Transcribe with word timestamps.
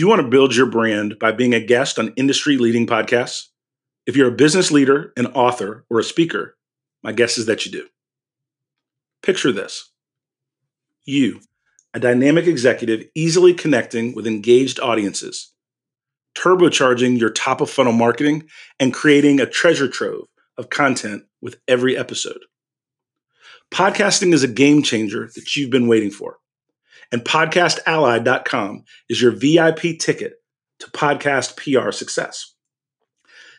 Do 0.00 0.04
you 0.06 0.08
want 0.08 0.22
to 0.22 0.28
build 0.28 0.56
your 0.56 0.64
brand 0.64 1.18
by 1.18 1.30
being 1.30 1.52
a 1.52 1.60
guest 1.60 1.98
on 1.98 2.14
industry 2.16 2.56
leading 2.56 2.86
podcasts? 2.86 3.48
If 4.06 4.16
you're 4.16 4.32
a 4.32 4.34
business 4.34 4.70
leader, 4.70 5.12
an 5.18 5.26
author, 5.26 5.84
or 5.90 5.98
a 5.98 6.02
speaker, 6.02 6.56
my 7.02 7.12
guess 7.12 7.36
is 7.36 7.44
that 7.44 7.66
you 7.66 7.70
do. 7.70 7.86
Picture 9.22 9.52
this 9.52 9.90
you, 11.04 11.40
a 11.92 12.00
dynamic 12.00 12.46
executive, 12.46 13.04
easily 13.14 13.52
connecting 13.52 14.14
with 14.14 14.26
engaged 14.26 14.80
audiences, 14.80 15.52
turbocharging 16.34 17.20
your 17.20 17.28
top 17.28 17.60
of 17.60 17.68
funnel 17.68 17.92
marketing, 17.92 18.48
and 18.78 18.94
creating 18.94 19.38
a 19.38 19.44
treasure 19.44 19.86
trove 19.86 20.28
of 20.56 20.70
content 20.70 21.24
with 21.42 21.60
every 21.68 21.94
episode. 21.94 22.40
Podcasting 23.70 24.32
is 24.32 24.42
a 24.42 24.48
game 24.48 24.82
changer 24.82 25.28
that 25.34 25.56
you've 25.56 25.68
been 25.68 25.88
waiting 25.88 26.10
for 26.10 26.38
and 27.12 27.22
podcastally.com 27.22 28.84
is 29.08 29.20
your 29.20 29.32
VIP 29.32 29.98
ticket 29.98 30.34
to 30.80 30.90
podcast 30.90 31.56
PR 31.56 31.90
success. 31.90 32.54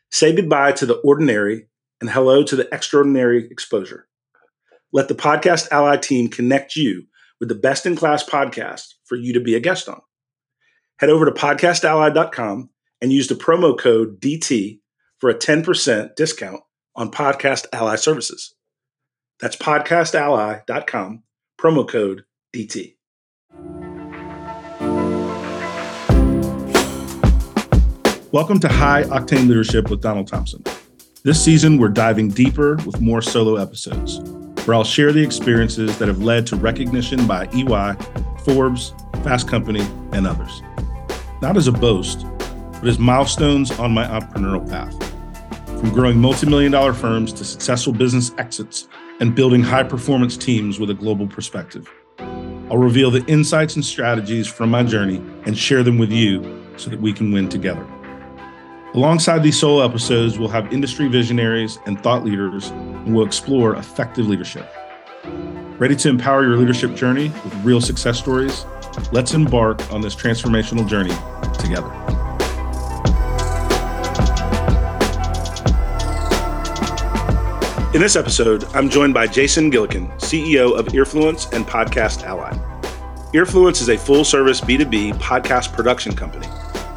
Say 0.10 0.36
goodbye 0.36 0.74
to 0.74 0.86
the 0.86 0.96
ordinary 0.96 1.68
and 2.00 2.10
hello 2.10 2.44
to 2.44 2.56
the 2.56 2.68
extraordinary 2.74 3.46
exposure. 3.50 4.08
Let 4.92 5.08
the 5.08 5.16
Podcast 5.16 5.70
Ally 5.72 5.98
team 5.98 6.28
connect 6.28 6.76
you 6.76 7.06
with 7.40 7.50
the 7.50 7.56
best 7.56 7.86
in 7.86 7.96
class 7.96 8.24
podcast 8.24 8.94
for 9.06 9.16
you 9.16 9.34
to 9.34 9.40
be 9.40 9.56
a 9.56 9.60
guest 9.60 9.88
on. 9.88 10.02
Head 11.00 11.10
over 11.10 11.26
to 11.26 11.32
podcastally.com 11.32 12.70
and 13.02 13.12
use 13.12 13.28
the 13.28 13.36
promo 13.36 13.78
code 13.78 14.20
DT 14.20 14.80
for 15.20 15.30
a 15.30 15.36
10% 15.36 16.16
discount 16.16 16.62
on 16.96 17.10
Podcast 17.10 17.68
Ally 17.74 17.96
services. 17.96 18.54
That's 19.40 19.56
podcastally.com, 19.56 21.24
promo 21.60 21.88
code 21.88 22.24
DT. 22.54 22.96
Welcome 28.34 28.62
to 28.62 28.70
High 28.70 29.04
Octane 29.04 29.50
Leadership 29.50 29.90
with 29.90 30.00
Donald 30.00 30.26
Thompson. 30.26 30.64
This 31.24 31.44
season, 31.44 31.78
we're 31.78 31.90
diving 31.90 32.30
deeper 32.30 32.78
with 32.86 33.02
more 33.02 33.22
solo 33.22 33.58
episodes, 33.58 34.20
where 34.66 34.74
I'll 34.74 34.86
share 34.86 35.12
the 35.12 35.22
experiences 35.22 35.98
that 35.98 36.08
have 36.08 36.24
led 36.24 36.48
to 36.48 36.56
recognition 36.56 37.28
by 37.28 37.50
EY, 37.54 37.98
Forbes, 38.46 38.94
Fast 39.26 39.50
Company, 39.50 39.82
and 40.14 40.26
others. 40.26 40.62
Not 41.42 41.58
as 41.58 41.68
a 41.68 41.74
boast, 41.74 42.26
but 42.72 42.88
as 42.88 42.98
milestones 42.98 43.70
on 43.78 43.92
my 43.92 44.06
entrepreneurial 44.06 44.66
path. 44.66 44.98
From 45.82 45.92
growing 45.92 46.18
multi-million 46.18 46.72
dollar 46.72 46.94
firms 46.94 47.34
to 47.34 47.44
successful 47.44 47.92
business 47.92 48.32
exits 48.38 48.88
and 49.20 49.36
building 49.36 49.62
high 49.62 49.84
performance 49.84 50.38
teams 50.38 50.80
with 50.80 50.90
a 50.90 50.94
global 50.94 51.28
perspective. 51.28 51.92
I'll 52.18 52.78
reveal 52.78 53.12
the 53.12 53.26
insights 53.26 53.76
and 53.76 53.84
strategies 53.84 54.48
from 54.48 54.72
my 54.72 54.84
journey 54.84 55.18
and 55.46 55.58
share 55.58 55.84
them 55.84 55.98
with 55.98 56.14
you 56.14 56.64
so 56.78 56.90
that 56.90 57.02
we 57.02 57.12
can 57.12 57.34
win 57.34 57.50
together. 57.50 57.86
Alongside 58.94 59.42
these 59.42 59.58
solo 59.58 59.86
episodes, 59.86 60.38
we'll 60.38 60.50
have 60.50 60.74
industry 60.74 61.08
visionaries 61.08 61.80
and 61.86 61.98
thought 62.04 62.26
leaders, 62.26 62.72
and 62.72 63.16
we'll 63.16 63.26
explore 63.26 63.78
effective 63.78 64.28
leadership. 64.28 64.70
Ready 65.80 65.96
to 65.96 66.10
empower 66.10 66.44
your 66.44 66.58
leadership 66.58 66.94
journey 66.94 67.30
with 67.46 67.56
real 67.64 67.80
success 67.80 68.20
stories? 68.20 68.66
Let's 69.14 69.34
embark 69.34 69.94
on 69.94 70.02
this 70.02 70.14
transformational 70.14 70.86
journey 70.90 71.14
together. 71.58 71.90
In 77.96 78.02
this 78.02 78.18
episode, 78.18 78.66
I'm 78.74 78.90
joined 78.90 79.14
by 79.14 79.26
Jason 79.26 79.72
Gillikin, 79.72 80.12
CEO 80.20 80.78
of 80.78 80.88
Earfluence 80.88 81.54
and 81.54 81.66
Podcast 81.66 82.24
Ally. 82.24 82.52
Earfluence 83.34 83.82
is 83.82 83.88
a 83.88 83.98
full 83.98 84.26
service 84.26 84.60
B2B 84.60 85.14
podcast 85.14 85.72
production 85.72 86.14
company 86.14 86.48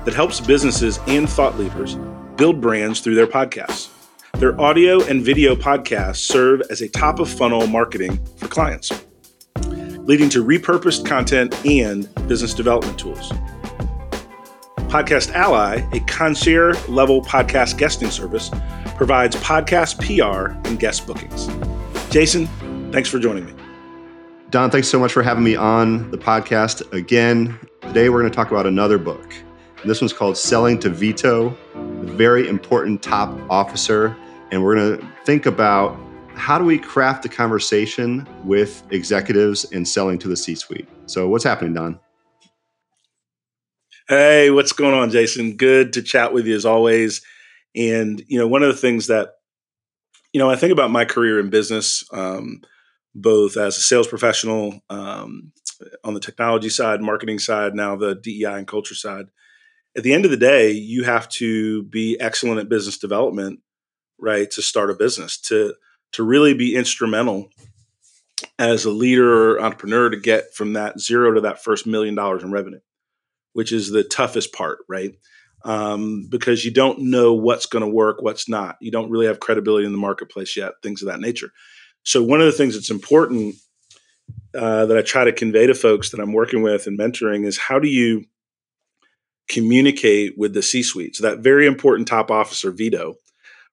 that 0.05 0.15
helps 0.15 0.41
businesses 0.41 0.99
and 1.07 1.29
thought 1.29 1.59
leaders 1.59 1.97
build 2.37 2.61
brands 2.61 3.01
through 3.01 3.15
their 3.15 3.27
podcasts. 3.27 3.91
Their 4.35 4.61
audio 4.61 5.03
and 5.05 5.23
video 5.23 5.55
podcasts 5.55 6.17
serve 6.17 6.63
as 6.71 6.83
a 6.83 6.89
top 6.89 7.21
of 7.21 7.29
funnel 7.29 7.67
marketing 7.67 8.19
for 8.37 8.49
clients, 8.49 8.93
leading 10.07 10.29
to 10.31 10.45
repurposed 10.45 11.07
content 11.07 11.55
and 11.65 12.13
business 12.27 12.53
development 12.53 12.99
tools. 12.99 13.31
Podcast 14.89 15.33
Ally, 15.33 15.87
a 15.93 16.01
concierge 16.01 16.89
level 16.89 17.23
podcast 17.23 17.79
guesting 17.79 18.11
service, 18.11 18.51
provides 18.97 19.37
podcast 19.37 19.99
PR 19.99 20.53
and 20.69 20.79
guest 20.79 21.07
bookings. 21.07 21.49
Jason, 22.13 22.47
thanks 22.93 23.09
for 23.09 23.19
joining 23.19 23.47
me. 23.47 23.53
Don, 24.51 24.71
thanks 24.71 24.89
so 24.89 25.01
much 25.01 25.13
for 25.13 25.23
having 25.23 25.43
me 25.43 25.57
on 25.57 26.11
the 26.13 26.19
podcast 26.19 26.93
again. 26.93 27.59
Today, 27.83 28.09
we're 28.09 28.21
going 28.21 28.31
to 28.31 28.37
talk 28.37 28.53
about 28.53 28.67
another 28.67 28.99
book. 28.99 29.35
This 29.85 30.01
one's 30.01 30.15
called 30.15 30.39
Selling 30.39 30.79
to 30.79 30.89
VITO, 30.89 31.55
very 31.75 32.49
important 32.49 33.03
top 33.03 33.39
officer. 33.51 34.17
And 34.51 34.63
we're 34.63 34.77
going 34.77 34.99
to 34.99 35.07
think 35.25 35.45
about 35.45 35.99
how 36.35 36.59
do 36.59 36.65
we 36.65 36.79
craft 36.79 37.25
a 37.27 37.29
conversation 37.29 38.27
with 38.45 38.83
executives 38.91 39.67
and 39.73 39.87
selling 39.87 40.19
to 40.21 40.29
the 40.29 40.37
C 40.37 40.55
suite. 40.55 40.89
So, 41.05 41.29
what's 41.29 41.45
happening, 41.45 41.75
Don? 41.75 42.01
Hey, 44.09 44.51
what's 44.51 44.73
going 44.73 44.95
on, 44.95 45.11
Jason? 45.11 45.57
Good 45.57 45.93
to 45.95 46.03
chat 46.03 46.33
with 46.33 46.47
you 46.47 46.57
as 46.57 46.65
always. 46.65 47.23
And 47.77 48.23
you 48.27 48.39
know, 48.39 48.49
one 48.49 48.63
of 48.63 48.69
the 48.69 48.81
things 48.81 49.09
that 49.09 49.35
you 50.33 50.39
know, 50.39 50.51
I 50.51 50.57
think 50.57 50.73
about 50.73 50.91
my 50.91 51.05
career 51.05 51.39
in 51.39 51.51
business, 51.51 52.05
um, 52.11 52.63
both 53.15 53.57
as 53.57 53.77
a 53.77 53.81
sales 53.83 54.09
professional 54.09 54.81
um, 54.89 55.53
on 56.03 56.15
the 56.15 56.21
technology 56.21 56.71
side, 56.71 57.03
marketing 57.03 57.39
side, 57.39 57.75
now 57.75 57.97
the 57.97 58.15
DEI 58.15 58.55
and 58.55 58.67
culture 58.67 58.95
side. 58.95 59.27
At 59.97 60.03
the 60.03 60.13
end 60.13 60.25
of 60.25 60.31
the 60.31 60.37
day, 60.37 60.73
you 60.73 61.05
have 61.05 61.29
to 61.31 61.85
be 61.85 62.19
excellent 62.21 62.61
at 62.61 62.69
business 62.69 62.99
development, 62.99 63.61
right, 64.19 64.51
to 64.53 64.63
start 64.63 64.91
a 64.91 64.95
business, 64.95 65.39
to 65.43 65.75
to 66.13 66.23
really 66.23 66.55
be 66.55 66.77
instrumental 66.77 67.49
as 68.59 68.85
a 68.85 68.91
leader 68.91 69.53
or 69.53 69.61
entrepreneur 69.61 70.11
to 70.11 70.17
get 70.17 70.55
from 70.55 70.75
that 70.75 71.01
zero 71.01 71.35
to 71.35 71.41
that 71.43 71.63
first 71.63 71.87
million 71.87 72.15
dollars 72.15 72.43
in 72.43 72.53
revenue, 72.53 72.81
which 73.53 73.73
is 73.73 73.91
the 73.91 74.05
toughest 74.05 74.53
part, 74.53 74.79
right? 74.89 75.15
um, 75.65 76.27
because 76.29 76.65
you 76.65 76.71
don't 76.71 77.01
know 77.01 77.33
what's 77.33 77.67
going 77.67 77.85
to 77.85 77.89
work, 77.89 78.21
what's 78.21 78.49
not. 78.49 78.77
You 78.81 78.91
don't 78.91 79.11
really 79.11 79.27
have 79.27 79.41
credibility 79.41 79.87
in 79.87 79.93
the 79.93 79.99
marketplace 79.99 80.57
yet, 80.57 80.75
things 80.83 81.03
of 81.03 81.09
that 81.09 81.21
nature. 81.21 81.51
So, 82.03 82.23
one 82.23 82.41
of 82.41 82.47
the 82.47 82.53
things 82.53 82.75
that's 82.75 82.91
important 82.91 83.57
uh, 84.55 84.87
that 84.87 84.97
I 84.97 85.03
try 85.03 85.25
to 85.25 85.33
convey 85.33 85.67
to 85.67 85.75
folks 85.75 86.11
that 86.11 86.21
I'm 86.21 86.33
working 86.33 86.63
with 86.63 86.87
and 86.87 86.99
mentoring 86.99 87.47
is 87.47 87.57
how 87.57 87.79
do 87.79 87.89
you 87.89 88.25
communicate 89.49 90.35
with 90.37 90.55
the 90.55 90.63
C 90.63 90.83
suite? 90.83 91.17
So, 91.17 91.23
that 91.29 91.41
very 91.41 91.67
important 91.67 92.09
top 92.09 92.31
officer 92.31 92.71
VITO, 92.71 93.15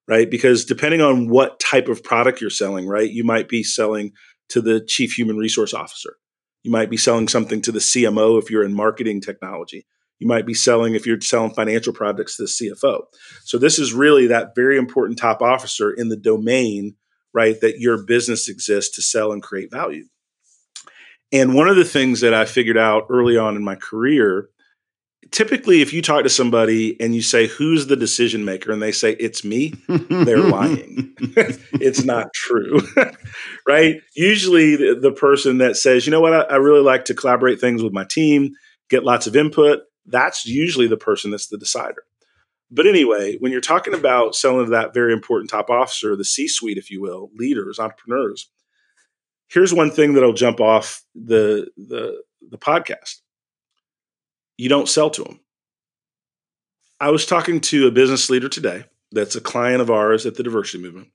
right? 0.07 0.29
Because 0.29 0.65
depending 0.65 1.01
on 1.01 1.29
what 1.29 1.59
type 1.59 1.87
of 1.87 2.03
product 2.03 2.41
you're 2.41 2.49
selling, 2.49 2.87
right, 2.87 3.09
you 3.09 3.23
might 3.23 3.49
be 3.49 3.63
selling 3.63 4.11
to 4.49 4.61
the 4.61 4.83
chief 4.85 5.13
human 5.13 5.37
resource 5.37 5.73
officer. 5.73 6.17
You 6.63 6.71
might 6.71 6.89
be 6.89 6.97
selling 6.97 7.27
something 7.27 7.61
to 7.63 7.71
the 7.71 7.79
CMO 7.79 8.41
if 8.41 8.51
you're 8.51 8.63
in 8.63 8.73
marketing 8.73 9.21
technology 9.21 9.85
you 10.21 10.27
might 10.27 10.45
be 10.45 10.53
selling 10.53 10.93
if 10.93 11.07
you're 11.07 11.19
selling 11.19 11.51
financial 11.51 11.93
products 11.93 12.37
to 12.37 12.43
the 12.43 12.47
CFO. 12.47 13.01
So 13.43 13.57
this 13.57 13.79
is 13.79 13.91
really 13.91 14.27
that 14.27 14.53
very 14.55 14.77
important 14.77 15.17
top 15.17 15.41
officer 15.41 15.91
in 15.91 16.09
the 16.09 16.15
domain, 16.15 16.95
right, 17.33 17.59
that 17.61 17.79
your 17.79 18.03
business 18.03 18.47
exists 18.47 18.95
to 18.95 19.01
sell 19.01 19.31
and 19.31 19.41
create 19.41 19.71
value. 19.71 20.05
And 21.31 21.55
one 21.55 21.67
of 21.67 21.75
the 21.75 21.83
things 21.83 22.21
that 22.21 22.35
I 22.35 22.45
figured 22.45 22.77
out 22.77 23.07
early 23.09 23.35
on 23.35 23.55
in 23.55 23.63
my 23.63 23.75
career, 23.75 24.49
typically 25.31 25.81
if 25.81 25.93
you 25.93 26.01
talk 26.01 26.23
to 26.23 26.29
somebody 26.29 26.99
and 26.99 27.15
you 27.15 27.21
say 27.21 27.47
who's 27.47 27.87
the 27.87 27.95
decision 27.95 28.45
maker 28.45 28.71
and 28.71 28.81
they 28.81 28.91
say 28.91 29.13
it's 29.13 29.43
me, 29.43 29.73
they're 29.87 30.37
lying. 30.49 31.13
it's 31.19 32.03
not 32.03 32.33
true. 32.33 32.81
right? 33.67 34.01
Usually 34.15 34.75
the, 34.75 34.99
the, 35.01 35.11
person 35.11 35.59
that 35.59 35.77
says, 35.77 36.05
you 36.05 36.11
know 36.11 36.21
what, 36.21 36.33
I, 36.33 36.41
I 36.41 36.55
really 36.57 36.81
like 36.81 37.05
to 37.05 37.13
collaborate 37.13 37.59
things 37.59 37.83
with 37.83 37.93
my 37.93 38.03
team, 38.03 38.53
get 38.89 39.03
lots 39.03 39.27
of 39.27 39.35
input 39.35 39.81
that's 40.05 40.45
usually 40.45 40.87
the 40.87 40.97
person 40.97 41.31
that's 41.31 41.47
the 41.47 41.57
decider. 41.57 42.03
But 42.69 42.87
anyway, 42.87 43.37
when 43.37 43.51
you're 43.51 43.61
talking 43.61 43.93
about 43.93 44.35
selling 44.35 44.65
to 44.65 44.71
that 44.71 44.93
very 44.93 45.13
important 45.13 45.49
top 45.49 45.69
officer, 45.69 46.15
the 46.15 46.23
C 46.23 46.47
suite, 46.47 46.77
if 46.77 46.89
you 46.89 47.01
will, 47.01 47.29
leaders, 47.35 47.79
entrepreneurs, 47.79 48.49
here's 49.49 49.73
one 49.73 49.91
thing 49.91 50.13
that'll 50.13 50.33
jump 50.33 50.61
off 50.61 51.03
the, 51.13 51.69
the, 51.75 52.21
the 52.49 52.57
podcast 52.57 53.20
you 54.61 54.69
don't 54.69 54.87
sell 54.87 55.09
to 55.09 55.23
them. 55.23 55.39
I 56.99 57.09
was 57.09 57.25
talking 57.25 57.61
to 57.61 57.87
a 57.87 57.91
business 57.91 58.29
leader 58.29 58.47
today 58.47 58.85
that's 59.11 59.35
a 59.35 59.41
client 59.41 59.81
of 59.81 59.89
ours 59.89 60.27
at 60.27 60.35
the 60.35 60.43
diversity 60.43 60.83
movement. 60.83 61.07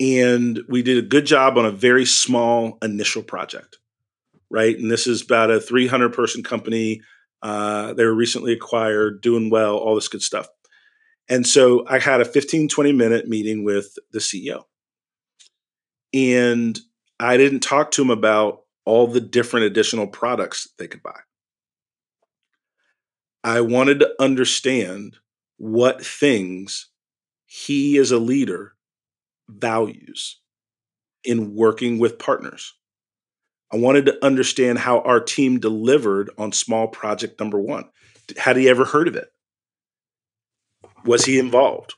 And 0.00 0.58
we 0.68 0.82
did 0.82 0.98
a 0.98 1.06
good 1.06 1.26
job 1.26 1.56
on 1.56 1.64
a 1.64 1.70
very 1.70 2.04
small 2.04 2.76
initial 2.82 3.22
project, 3.22 3.78
right? 4.50 4.76
And 4.76 4.90
this 4.90 5.06
is 5.06 5.22
about 5.22 5.52
a 5.52 5.60
300 5.60 6.12
person 6.12 6.42
company 6.42 7.02
uh, 7.40 7.92
they 7.92 8.04
were 8.04 8.14
recently 8.14 8.52
acquired, 8.52 9.20
doing 9.20 9.48
well, 9.50 9.76
all 9.76 9.94
this 9.94 10.08
good 10.08 10.22
stuff. 10.22 10.48
And 11.28 11.46
so 11.46 11.86
I 11.86 12.00
had 12.00 12.20
a 12.20 12.24
15, 12.24 12.68
20 12.68 12.92
minute 12.92 13.28
meeting 13.28 13.62
with 13.62 13.96
the 14.10 14.18
CEO. 14.18 14.64
And 16.12 16.76
I 17.20 17.36
didn't 17.36 17.60
talk 17.60 17.92
to 17.92 18.02
him 18.02 18.10
about 18.10 18.62
all 18.84 19.06
the 19.06 19.20
different 19.20 19.66
additional 19.66 20.08
products 20.08 20.66
they 20.78 20.88
could 20.88 21.04
buy. 21.04 21.20
I 23.46 23.60
wanted 23.60 24.00
to 24.00 24.12
understand 24.18 25.18
what 25.56 26.04
things 26.04 26.88
he 27.44 27.96
as 27.96 28.10
a 28.10 28.18
leader 28.18 28.74
values 29.48 30.40
in 31.22 31.54
working 31.54 32.00
with 32.00 32.18
partners. 32.18 32.74
I 33.72 33.76
wanted 33.76 34.06
to 34.06 34.24
understand 34.24 34.80
how 34.80 34.98
our 35.02 35.20
team 35.20 35.60
delivered 35.60 36.28
on 36.36 36.50
small 36.50 36.88
project 36.88 37.38
number 37.38 37.60
one. 37.60 37.84
Had 38.36 38.56
he 38.56 38.68
ever 38.68 38.84
heard 38.84 39.06
of 39.06 39.14
it? 39.14 39.28
Was 41.04 41.24
he 41.24 41.38
involved? 41.38 41.94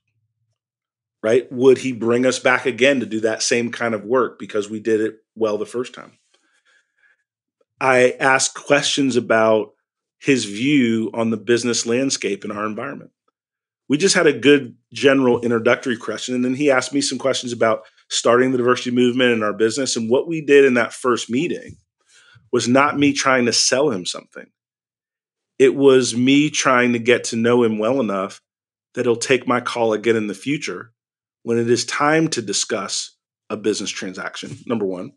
Right? 1.23 1.51
Would 1.51 1.79
he 1.79 1.93
bring 1.93 2.27
us 2.27 2.39
back 2.39 2.67
again 2.67 3.01
to 3.01 3.07
do 3.07 3.21
that 3.21 3.43
same 3.43 3.73
kind 3.73 3.95
of 3.95 4.05
work 4.05 4.39
because 4.39 4.69
we 4.69 4.81
did 4.81 5.01
it 5.01 5.21
well 5.35 5.57
the 5.57 5.65
first 5.65 5.95
time? 5.95 6.13
I 7.81 8.17
asked 8.21 8.55
questions 8.55 9.17
about 9.17 9.73
his 10.19 10.45
view 10.45 11.11
on 11.15 11.31
the 11.31 11.37
business 11.37 11.87
landscape 11.87 12.45
in 12.45 12.51
our 12.51 12.67
environment. 12.67 13.11
We 13.89 13.97
just 13.97 14.15
had 14.15 14.27
a 14.27 14.39
good 14.39 14.77
general 14.93 15.41
introductory 15.41 15.97
question. 15.97 16.35
And 16.35 16.45
then 16.45 16.55
he 16.55 16.71
asked 16.71 16.93
me 16.93 17.01
some 17.01 17.19
questions 17.19 17.53
about 17.53 17.85
starting 18.11 18.53
the 18.53 18.59
diversity 18.59 18.91
movement 18.91 19.33
in 19.33 19.43
our 19.43 19.53
business. 19.53 19.97
And 19.97 20.11
what 20.11 20.29
we 20.29 20.41
did 20.41 20.65
in 20.65 20.75
that 20.75 20.93
first 20.93 21.31
meeting 21.31 21.77
was 22.53 22.69
not 22.69 22.99
me 22.99 23.13
trying 23.13 23.47
to 23.47 23.53
sell 23.53 23.91
him 23.91 24.07
something, 24.07 24.47
it 25.59 25.75
was 25.75 26.17
me 26.17 26.51
trying 26.51 26.93
to 26.93 26.99
get 26.99 27.25
to 27.25 27.37
know 27.37 27.63
him 27.63 27.79
well 27.79 28.01
enough 28.01 28.41
that 28.95 29.07
he'll 29.07 29.17
take 29.17 29.47
my 29.47 29.61
call 29.61 29.93
again 29.93 30.17
in 30.17 30.27
the 30.27 30.35
future 30.35 30.93
when 31.43 31.59
it 31.59 31.69
is 31.69 31.85
time 31.85 32.29
to 32.29 32.43
discuss 32.43 33.17
a 33.51 33.57
business 33.57 33.91
transaction. 33.91 34.57
Number 34.67 34.85
one. 34.85 35.13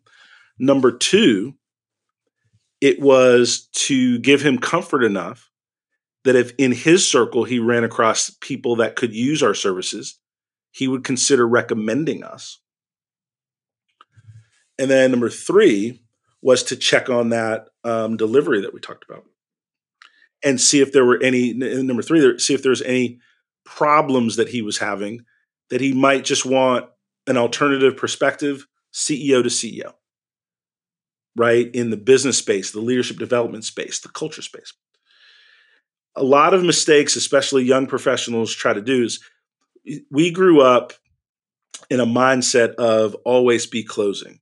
Number 0.59 0.91
two, 0.91 1.55
it 2.81 2.99
was 2.99 3.69
to 3.73 4.19
give 4.19 4.41
him 4.41 4.57
comfort 4.57 5.03
enough 5.03 5.51
that 6.23 6.35
if 6.35 6.53
in 6.57 6.71
his 6.71 7.09
circle 7.09 7.43
he 7.43 7.59
ran 7.59 7.83
across 7.83 8.31
people 8.41 8.75
that 8.77 8.95
could 8.95 9.13
use 9.13 9.41
our 9.41 9.53
services, 9.53 10.19
he 10.71 10.87
would 10.87 11.03
consider 11.03 11.47
recommending 11.47 12.23
us. 12.23 12.59
And 14.77 14.89
then 14.89 15.11
number 15.11 15.29
three 15.29 16.01
was 16.41 16.63
to 16.63 16.75
check 16.75 17.09
on 17.09 17.29
that 17.29 17.67
um, 17.83 18.17
delivery 18.17 18.61
that 18.61 18.73
we 18.73 18.79
talked 18.79 19.05
about 19.07 19.25
and 20.43 20.59
see 20.59 20.81
if 20.81 20.91
there 20.91 21.05
were 21.05 21.21
any, 21.21 21.53
number 21.53 22.01
three, 22.01 22.39
see 22.39 22.53
if 22.53 22.63
there's 22.63 22.81
any 22.81 23.19
problems 23.63 24.37
that 24.37 24.49
he 24.49 24.61
was 24.61 24.79
having 24.79 25.23
that 25.69 25.81
he 25.81 25.93
might 25.93 26.25
just 26.25 26.45
want 26.45 26.87
an 27.27 27.37
alternative 27.37 27.95
perspective, 27.95 28.65
CEO 28.93 29.43
to 29.43 29.49
CEO, 29.49 29.93
right? 31.35 31.69
In 31.73 31.89
the 31.89 31.97
business 31.97 32.37
space, 32.37 32.71
the 32.71 32.81
leadership 32.81 33.17
development 33.17 33.63
space, 33.63 33.99
the 33.99 34.09
culture 34.09 34.41
space. 34.41 34.73
A 36.15 36.23
lot 36.23 36.53
of 36.53 36.63
mistakes, 36.63 37.15
especially 37.15 37.63
young 37.63 37.87
professionals, 37.87 38.53
try 38.53 38.73
to 38.73 38.81
do 38.81 39.03
is 39.03 39.21
we 40.09 40.31
grew 40.31 40.61
up 40.61 40.93
in 41.89 41.99
a 41.99 42.05
mindset 42.05 42.75
of 42.75 43.15
always 43.25 43.65
be 43.65 43.83
closing 43.83 44.39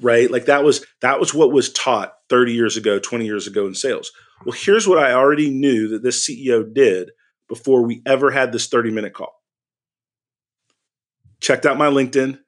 right 0.00 0.30
like 0.30 0.46
that 0.46 0.64
was 0.64 0.84
that 1.00 1.20
was 1.20 1.34
what 1.34 1.52
was 1.52 1.70
taught 1.72 2.14
30 2.28 2.52
years 2.52 2.76
ago 2.76 2.98
20 2.98 3.26
years 3.26 3.46
ago 3.46 3.66
in 3.66 3.74
sales 3.74 4.10
well 4.44 4.56
here's 4.58 4.88
what 4.88 4.98
i 4.98 5.12
already 5.12 5.50
knew 5.50 5.88
that 5.88 6.02
this 6.02 6.26
ceo 6.26 6.72
did 6.72 7.10
before 7.48 7.82
we 7.82 8.00
ever 8.06 8.30
had 8.30 8.52
this 8.52 8.68
30 8.68 8.90
minute 8.90 9.12
call 9.12 9.34
checked 11.40 11.66
out 11.66 11.76
my 11.76 11.88
linkedin 11.88 12.38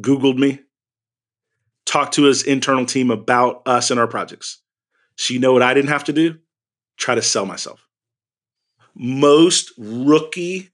googled 0.00 0.36
me 0.36 0.60
talked 1.86 2.14
to 2.14 2.24
his 2.24 2.42
internal 2.42 2.84
team 2.84 3.10
about 3.10 3.62
us 3.66 3.90
and 3.90 3.98
our 3.98 4.08
projects 4.08 4.60
so 5.16 5.32
you 5.32 5.40
know 5.40 5.52
what 5.52 5.62
i 5.62 5.72
didn't 5.72 5.90
have 5.90 6.04
to 6.04 6.12
do 6.12 6.36
try 6.98 7.14
to 7.14 7.22
sell 7.22 7.46
myself 7.46 7.86
most 8.94 9.72
rookie 9.78 10.70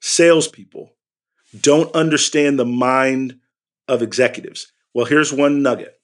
salespeople 0.00 0.92
don't 1.60 1.94
understand 1.94 2.58
the 2.58 2.64
mind 2.64 3.38
of 3.86 4.02
executives. 4.02 4.72
Well, 4.94 5.06
here's 5.06 5.32
one 5.32 5.62
nugget 5.62 5.94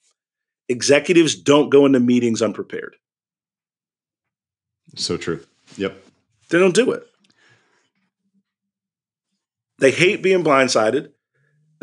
executives 0.67 1.35
don't 1.35 1.69
go 1.69 1.85
into 1.85 1.99
meetings 1.99 2.41
unprepared. 2.41 2.95
So 4.95 5.17
true. 5.17 5.43
Yep. 5.77 6.03
They 6.49 6.57
don't 6.57 6.73
do 6.73 6.91
it. 6.91 7.05
They 9.77 9.91
hate 9.91 10.23
being 10.23 10.43
blindsided. 10.43 11.11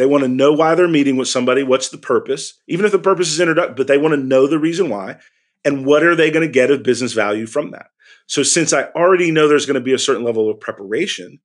They 0.02 0.06
want 0.06 0.24
to 0.24 0.28
know 0.28 0.52
why 0.52 0.74
they're 0.74 0.88
meeting 0.88 1.16
with 1.16 1.28
somebody. 1.28 1.62
What's 1.62 1.90
the 1.90 1.96
purpose? 1.96 2.54
Even 2.66 2.84
if 2.84 2.90
the 2.90 2.98
purpose 2.98 3.30
is 3.30 3.38
introductory, 3.38 3.76
but 3.76 3.86
they 3.86 3.98
want 3.98 4.14
to 4.14 4.20
know 4.20 4.48
the 4.48 4.58
reason 4.58 4.88
why. 4.88 5.18
And 5.64 5.86
what 5.86 6.02
are 6.02 6.16
they 6.16 6.32
going 6.32 6.44
to 6.44 6.52
get 6.52 6.72
of 6.72 6.82
business 6.82 7.12
value 7.12 7.46
from 7.46 7.70
that? 7.70 7.86
So, 8.26 8.42
since 8.42 8.72
I 8.72 8.86
already 8.96 9.30
know 9.30 9.46
there's 9.46 9.64
going 9.64 9.76
to 9.76 9.80
be 9.80 9.92
a 9.92 10.00
certain 10.00 10.24
level 10.24 10.50
of 10.50 10.58
preparation, 10.58 11.38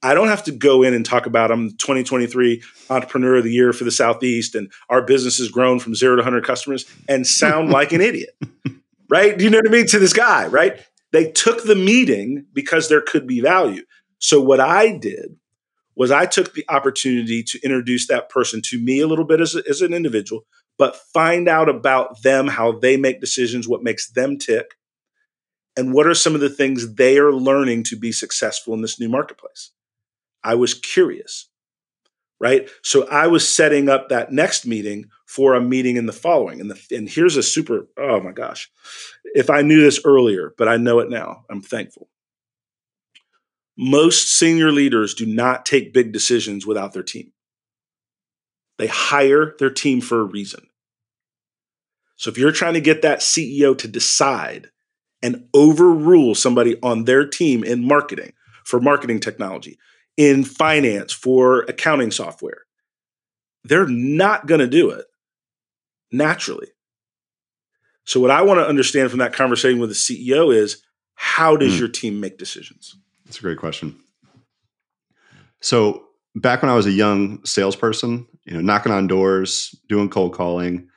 I 0.00 0.14
don't 0.14 0.28
have 0.28 0.44
to 0.44 0.52
go 0.52 0.84
in 0.84 0.94
and 0.94 1.04
talk 1.04 1.26
about 1.26 1.50
I'm 1.50 1.70
2023 1.70 2.62
entrepreneur 2.88 3.38
of 3.38 3.42
the 3.42 3.50
year 3.50 3.72
for 3.72 3.82
the 3.82 3.90
Southeast 3.90 4.54
and 4.54 4.70
our 4.88 5.02
business 5.02 5.38
has 5.38 5.48
grown 5.48 5.80
from 5.80 5.96
zero 5.96 6.14
to 6.14 6.20
100 6.20 6.46
customers 6.46 6.84
and 7.08 7.26
sound 7.26 7.70
like 7.72 7.90
an 7.90 8.00
idiot. 8.00 8.30
Right? 9.10 9.36
Do 9.36 9.42
you 9.42 9.50
know 9.50 9.58
what 9.58 9.66
I 9.66 9.72
mean? 9.72 9.88
To 9.88 9.98
this 9.98 10.12
guy, 10.12 10.46
right? 10.46 10.78
They 11.10 11.32
took 11.32 11.64
the 11.64 11.74
meeting 11.74 12.46
because 12.52 12.88
there 12.88 13.00
could 13.00 13.26
be 13.26 13.40
value. 13.40 13.82
So 14.20 14.40
what 14.40 14.60
I 14.60 14.96
did 14.96 15.36
was 15.98 16.12
I 16.12 16.26
took 16.26 16.54
the 16.54 16.64
opportunity 16.68 17.42
to 17.42 17.60
introduce 17.62 18.06
that 18.06 18.30
person 18.30 18.62
to 18.66 18.80
me 18.80 19.00
a 19.00 19.08
little 19.08 19.24
bit 19.24 19.40
as, 19.40 19.56
a, 19.56 19.62
as 19.68 19.82
an 19.82 19.92
individual, 19.92 20.46
but 20.78 20.96
find 21.12 21.48
out 21.48 21.68
about 21.68 22.22
them, 22.22 22.46
how 22.46 22.70
they 22.70 22.96
make 22.96 23.20
decisions, 23.20 23.66
what 23.66 23.82
makes 23.82 24.08
them 24.08 24.38
tick, 24.38 24.76
and 25.76 25.92
what 25.92 26.06
are 26.06 26.14
some 26.14 26.36
of 26.36 26.40
the 26.40 26.48
things 26.48 26.94
they 26.94 27.18
are 27.18 27.32
learning 27.32 27.82
to 27.82 27.96
be 27.96 28.12
successful 28.12 28.74
in 28.74 28.80
this 28.80 29.00
new 29.00 29.08
marketplace. 29.08 29.72
I 30.44 30.54
was 30.54 30.72
curious, 30.72 31.48
right? 32.38 32.70
So 32.82 33.08
I 33.08 33.26
was 33.26 33.52
setting 33.52 33.88
up 33.88 34.08
that 34.08 34.30
next 34.30 34.66
meeting 34.66 35.06
for 35.26 35.54
a 35.54 35.60
meeting 35.60 35.96
in 35.96 36.06
the 36.06 36.12
following. 36.12 36.60
And, 36.60 36.70
the, 36.70 36.96
and 36.96 37.08
here's 37.08 37.36
a 37.36 37.42
super, 37.42 37.88
oh 37.98 38.20
my 38.20 38.30
gosh. 38.30 38.70
If 39.34 39.50
I 39.50 39.62
knew 39.62 39.82
this 39.82 40.00
earlier, 40.04 40.54
but 40.56 40.68
I 40.68 40.76
know 40.76 41.00
it 41.00 41.10
now, 41.10 41.44
I'm 41.50 41.60
thankful. 41.60 42.08
Most 43.78 44.36
senior 44.36 44.72
leaders 44.72 45.14
do 45.14 45.24
not 45.24 45.64
take 45.64 45.94
big 45.94 46.12
decisions 46.12 46.66
without 46.66 46.92
their 46.92 47.02
team. 47.02 47.32
They 48.76 48.88
hire 48.88 49.54
their 49.58 49.70
team 49.70 50.00
for 50.00 50.20
a 50.20 50.24
reason. 50.24 50.66
So 52.16 52.30
if 52.30 52.36
you're 52.36 52.52
trying 52.52 52.74
to 52.74 52.80
get 52.80 53.02
that 53.02 53.20
CEO 53.20 53.78
to 53.78 53.88
decide 53.88 54.70
and 55.22 55.48
overrule 55.54 56.34
somebody 56.34 56.76
on 56.82 57.04
their 57.04 57.26
team 57.26 57.64
in 57.64 57.86
marketing 57.86 58.32
for 58.64 58.80
marketing 58.80 59.20
technology, 59.20 59.78
in 60.18 60.42
finance 60.44 61.12
for 61.12 61.60
accounting 61.60 62.10
software. 62.10 62.66
They're 63.64 63.86
not 63.86 64.46
going 64.46 64.60
to 64.60 64.66
do 64.66 64.90
it 64.90 65.06
naturally. 66.12 66.66
So, 68.04 68.20
what 68.20 68.30
I 68.30 68.42
want 68.42 68.58
to 68.58 68.66
understand 68.66 69.10
from 69.10 69.20
that 69.20 69.32
conversation 69.32 69.78
with 69.78 69.90
the 69.90 69.94
CEO 69.94 70.54
is 70.54 70.82
how 71.14 71.56
does 71.56 71.74
mm. 71.74 71.78
your 71.78 71.88
team 71.88 72.20
make 72.20 72.36
decisions? 72.36 72.96
That's 73.28 73.38
a 73.38 73.42
great 73.42 73.58
question. 73.58 73.94
So, 75.60 76.04
back 76.34 76.62
when 76.62 76.70
I 76.70 76.74
was 76.74 76.86
a 76.86 76.92
young 76.92 77.44
salesperson, 77.44 78.26
you 78.46 78.54
know, 78.54 78.60
knocking 78.60 78.92
on 78.92 79.06
doors, 79.06 79.74
doing 79.88 80.08
cold 80.08 80.32
calling, 80.32 80.88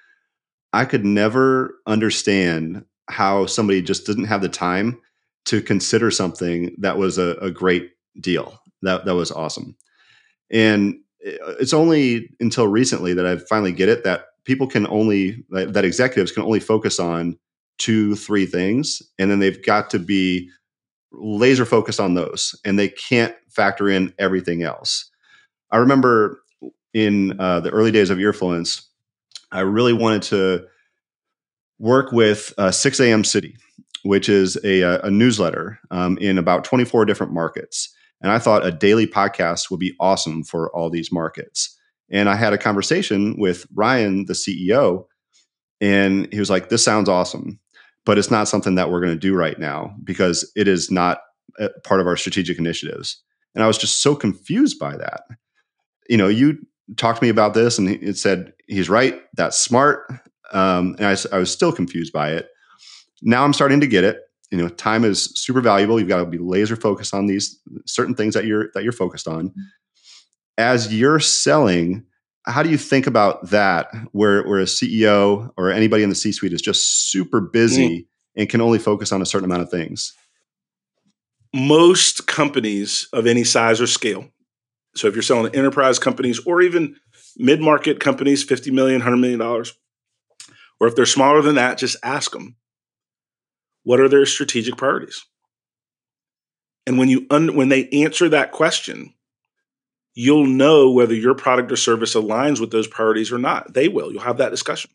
I 0.71 0.85
could 0.85 1.03
never 1.05 1.75
understand 1.85 2.85
how 3.09 3.45
somebody 3.45 3.81
just 3.81 4.05
didn't 4.05 4.25
have 4.25 4.41
the 4.41 4.50
time 4.50 5.00
to 5.45 5.61
consider 5.61 6.09
something 6.09 6.73
that 6.79 6.97
was 6.97 7.17
a, 7.17 7.35
a 7.41 7.51
great 7.51 7.91
deal 8.19 8.61
that 8.81 9.05
that 9.05 9.15
was 9.15 9.31
awesome. 9.31 9.75
And 10.50 10.95
uh, 11.25 11.55
it's 11.59 11.73
only 11.73 12.29
until 12.39 12.67
recently 12.67 13.13
that 13.13 13.25
I 13.25 13.38
finally 13.38 13.71
get 13.71 13.89
it 13.89 14.03
that 14.03 14.25
people 14.45 14.67
can 14.67 14.88
only 14.88 15.43
that 15.50 15.85
executives 15.85 16.31
can 16.31 16.43
only 16.43 16.59
focus 16.59 17.00
on 17.00 17.38
two, 17.77 18.15
three 18.15 18.45
things, 18.45 19.01
and 19.17 19.29
then 19.29 19.39
they've 19.39 19.63
got 19.65 19.89
to 19.89 20.00
be 20.00 20.50
laser 21.12 21.65
focused 21.65 22.00
on 22.00 22.13
those, 22.13 22.60
and 22.65 22.77
they 22.77 22.89
can't 22.89 23.36
factor 23.50 23.89
in 23.89 24.13
everything 24.18 24.63
else. 24.63 25.10
I 25.72 25.77
remember 25.77 26.41
in 26.94 27.39
uh, 27.39 27.62
the 27.62 27.70
early 27.70 27.91
days 27.91 28.10
of 28.10 28.18
Earfluence, 28.18 28.86
I 29.51 29.62
really 29.62 29.94
wanted 29.94 30.22
to 30.24 30.65
work 31.80 32.12
with 32.12 32.53
uh, 32.58 32.72
6 32.72 33.00
a.m. 33.00 33.24
City, 33.24 33.58
which 34.03 34.30
is 34.30 34.58
a, 34.63 34.82
a 35.03 35.12
newsletter 35.12 35.80
um, 35.89 36.18
in 36.20 36.38
about 36.38 36.63
24 36.63 37.06
different 37.06 37.34
markets. 37.34 37.94
And 38.22 38.32
I 38.32 38.39
thought 38.39 38.65
a 38.65 38.72
daily 38.72 39.08
podcast 39.08 39.72
would 39.72 39.80
be 39.80 39.96
awesome 40.00 40.44
for 40.44 40.70
all 40.75 40.89
these 40.89 41.12
markets. 41.12 41.75
And 42.10 42.30
I 42.30 42.36
had 42.36 42.53
a 42.53 42.58
conversation 42.58 43.36
with 43.38 43.65
Ryan, 43.74 44.25
the 44.25 44.34
CEO, 44.34 45.06
and 45.80 46.32
he 46.32 46.39
was 46.39 46.50
like, 46.50 46.70
This 46.70 46.84
sounds 46.84 47.10
awesome, 47.10 47.60
but 48.05 48.17
it's 48.17 48.31
not 48.31 48.48
something 48.48 48.75
that 48.75 48.89
we're 48.89 49.01
going 49.01 49.13
to 49.13 49.20
do 49.20 49.36
right 49.36 49.60
now 49.60 49.96
because 50.03 50.51
it 50.55 50.67
is 50.67 50.89
not 50.89 51.20
part 51.84 52.00
of 52.00 52.08
our 52.08 52.17
strategic 52.17 52.58
initiatives. 52.58 53.22
And 53.53 53.63
I 53.63 53.67
was 53.67 53.77
just 53.77 54.01
so 54.01 54.15
confused 54.15 54.79
by 54.79 54.98
that. 54.98 55.24
You 56.10 56.17
know, 56.17 56.27
you 56.27 56.58
talked 56.98 57.20
to 57.20 57.24
me 57.24 57.29
about 57.29 57.53
this 57.53 57.77
and 57.77 57.89
it 57.89 58.17
said, 58.17 58.53
He's 58.67 58.89
right. 58.89 59.22
That's 59.36 59.60
smart. 59.60 60.05
Um, 60.53 60.96
and 60.98 61.08
I, 61.08 61.15
I 61.36 61.39
was 61.39 61.51
still 61.51 61.72
confused 61.72 62.13
by 62.13 62.31
it. 62.31 62.50
now 63.22 63.43
I'm 63.43 63.53
starting 63.53 63.79
to 63.81 63.88
get 63.88 64.03
it. 64.03 64.20
You 64.50 64.58
know, 64.58 64.67
time 64.67 65.05
is 65.05 65.31
super 65.36 65.62
valuable. 65.62 66.00
You've 66.00 66.10
got 66.10 66.20
to 66.20 66.25
be 66.25 66.38
laser 66.38 66.75
focused 66.75 67.13
on 67.13 67.27
these 67.27 67.60
certain 67.86 68.15
things 68.15 68.34
that 68.34 68.46
you're 68.46 68.70
that 68.74 68.84
you're 68.84 68.91
focused 68.91 69.27
on. 69.27 69.53
As 70.58 70.93
you're 70.93 71.22
selling, 71.22 72.05
how 72.45 72.63
do 72.63 72.69
you 72.69 72.77
think 72.77 73.07
about 73.07 73.50
that 73.50 73.91
where, 74.12 74.43
where 74.48 74.60
a 74.60 74.65
ceo 74.65 75.51
or 75.57 75.69
anybody 75.69 76.03
in 76.03 76.10
the 76.10 76.15
c 76.15 76.31
suite 76.31 76.53
is 76.53 76.62
just 76.62 77.12
super 77.12 77.39
busy 77.39 77.89
mm. 77.89 78.05
and 78.36 78.50
can 78.50 78.62
only 78.62 78.79
focus 78.79 79.12
on 79.12 79.21
a 79.21 79.25
certain 79.25 79.45
amount 79.45 79.62
of 79.62 79.69
things? 79.69 80.13
Most 81.53 82.27
companies 82.27 83.07
of 83.12 83.27
any 83.27 83.43
size 83.43 83.81
or 83.81 83.88
scale. 83.88 84.29
So 84.95 85.07
if 85.07 85.15
you're 85.15 85.21
selling 85.21 85.51
to 85.51 85.57
enterprise 85.57 86.00
companies 86.00 86.39
or 86.45 86.62
even 86.62 86.95
mid-market 87.38 88.00
companies 88.00 88.43
50 88.43 88.71
million 88.71 89.00
100 89.00 89.17
million 89.17 89.39
dollars 89.39 89.74
or 90.79 90.88
if 90.88 90.95
they're 90.95 91.05
smaller 91.05 91.41
than 91.41 91.55
that 91.55 91.77
just 91.77 91.98
ask 92.03 92.31
them 92.31 92.55
what 93.83 94.00
are 94.00 94.10
their 94.10 94.25
strategic 94.25 94.77
priorities? 94.77 95.25
And 96.86 96.98
when 96.98 97.10
you 97.10 97.25
un- 97.29 97.55
when 97.55 97.69
they 97.69 97.88
answer 97.89 98.29
that 98.29 98.51
question 98.51 99.13
you'll 100.13 100.46
know 100.46 100.91
whether 100.91 101.13
your 101.13 101.36
product 101.36 101.72
or 101.72 101.77
service 101.77 102.15
aligns 102.15 102.60
with 102.60 102.72
those 102.72 102.88
priorities 102.88 103.32
or 103.32 103.38
not. 103.38 103.74
They 103.74 103.88
will. 103.88 104.12
You'll 104.12 104.22
have 104.22 104.38
that 104.38 104.51
discussion. 104.51 104.91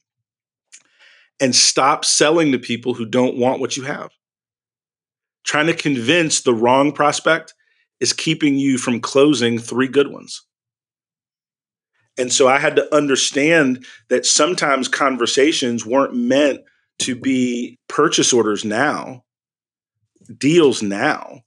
And 1.40 1.54
stop 1.54 2.04
selling 2.04 2.52
to 2.52 2.58
people 2.58 2.94
who 2.94 3.06
don't 3.06 3.36
want 3.36 3.60
what 3.60 3.76
you 3.76 3.84
have. 3.84 4.10
Trying 5.44 5.66
to 5.66 5.74
convince 5.74 6.40
the 6.40 6.54
wrong 6.54 6.92
prospect 6.92 7.54
is 8.00 8.12
keeping 8.12 8.56
you 8.56 8.78
from 8.78 9.00
closing 9.00 9.58
three 9.58 9.88
good 9.88 10.10
ones. 10.10 10.42
And 12.18 12.32
so 12.32 12.48
I 12.48 12.58
had 12.58 12.76
to 12.76 12.94
understand 12.94 13.84
that 14.08 14.24
sometimes 14.24 14.88
conversations 14.88 15.84
weren't 15.84 16.14
meant 16.14 16.60
to 17.00 17.14
be 17.14 17.78
purchase 17.88 18.32
orders 18.32 18.64
now, 18.64 19.22
deals 20.38 20.82
now. 20.82 21.42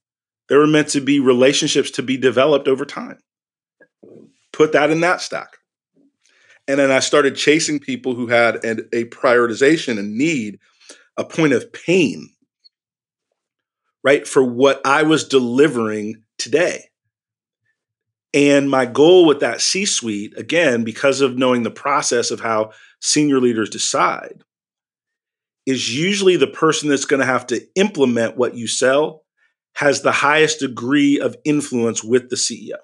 They 0.47 0.55
were 0.55 0.67
meant 0.67 0.89
to 0.89 1.01
be 1.01 1.19
relationships 1.19 1.91
to 1.91 2.03
be 2.03 2.17
developed 2.17 2.67
over 2.67 2.85
time 2.85 3.19
put 4.59 4.73
that 4.73 4.91
in 4.91 4.99
that 4.99 5.21
stack. 5.21 5.55
And 6.67 6.77
then 6.77 6.91
I 6.91 6.99
started 6.99 7.37
chasing 7.37 7.79
people 7.79 8.13
who 8.13 8.27
had 8.27 8.63
an, 8.65 8.89
a 8.91 9.05
prioritization 9.05 9.97
and 9.97 10.17
need, 10.17 10.59
a 11.15 11.23
point 11.23 11.53
of 11.53 11.71
pain, 11.71 12.29
right, 14.03 14.27
for 14.27 14.43
what 14.43 14.81
I 14.85 15.03
was 15.03 15.29
delivering 15.29 16.23
today. 16.37 16.89
And 18.33 18.69
my 18.69 18.85
goal 18.85 19.25
with 19.25 19.39
that 19.39 19.61
C 19.61 19.85
suite, 19.85 20.37
again, 20.37 20.83
because 20.83 21.21
of 21.21 21.37
knowing 21.37 21.63
the 21.63 21.71
process 21.71 22.29
of 22.29 22.41
how 22.41 22.71
senior 22.99 23.39
leaders 23.39 23.69
decide, 23.69 24.43
is 25.65 25.95
usually 25.97 26.35
the 26.35 26.47
person 26.47 26.89
that's 26.89 27.05
going 27.05 27.21
to 27.21 27.25
have 27.25 27.47
to 27.47 27.65
implement 27.75 28.35
what 28.35 28.55
you 28.55 28.67
sell 28.67 29.23
has 29.75 30.01
the 30.01 30.11
highest 30.11 30.59
degree 30.59 31.17
of 31.17 31.37
influence 31.45 32.03
with 32.03 32.29
the 32.29 32.35
CEO 32.35 32.75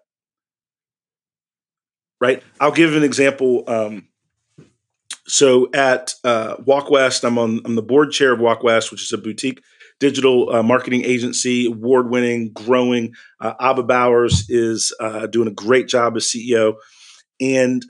right? 2.19 2.41
I'll 2.59 2.71
give 2.71 2.95
an 2.95 3.03
example. 3.03 3.63
Um, 3.67 4.07
so 5.27 5.69
at 5.73 6.13
uh, 6.23 6.55
Walk 6.65 6.89
West, 6.89 7.23
I'm 7.23 7.37
on 7.37 7.61
I'm 7.65 7.75
the 7.75 7.81
board 7.81 8.11
chair 8.11 8.33
of 8.33 8.39
Walk 8.39 8.63
West, 8.63 8.91
which 8.91 9.03
is 9.03 9.11
a 9.11 9.17
boutique 9.17 9.61
digital 9.99 10.53
uh, 10.53 10.63
marketing 10.63 11.03
agency, 11.05 11.67
award 11.67 12.09
winning, 12.09 12.51
growing. 12.51 13.13
Uh, 13.39 13.53
Abba 13.59 13.83
Bowers 13.83 14.49
is 14.49 14.93
uh, 14.99 15.27
doing 15.27 15.47
a 15.47 15.53
great 15.53 15.87
job 15.87 16.17
as 16.17 16.25
CEO. 16.25 16.75
And 17.39 17.83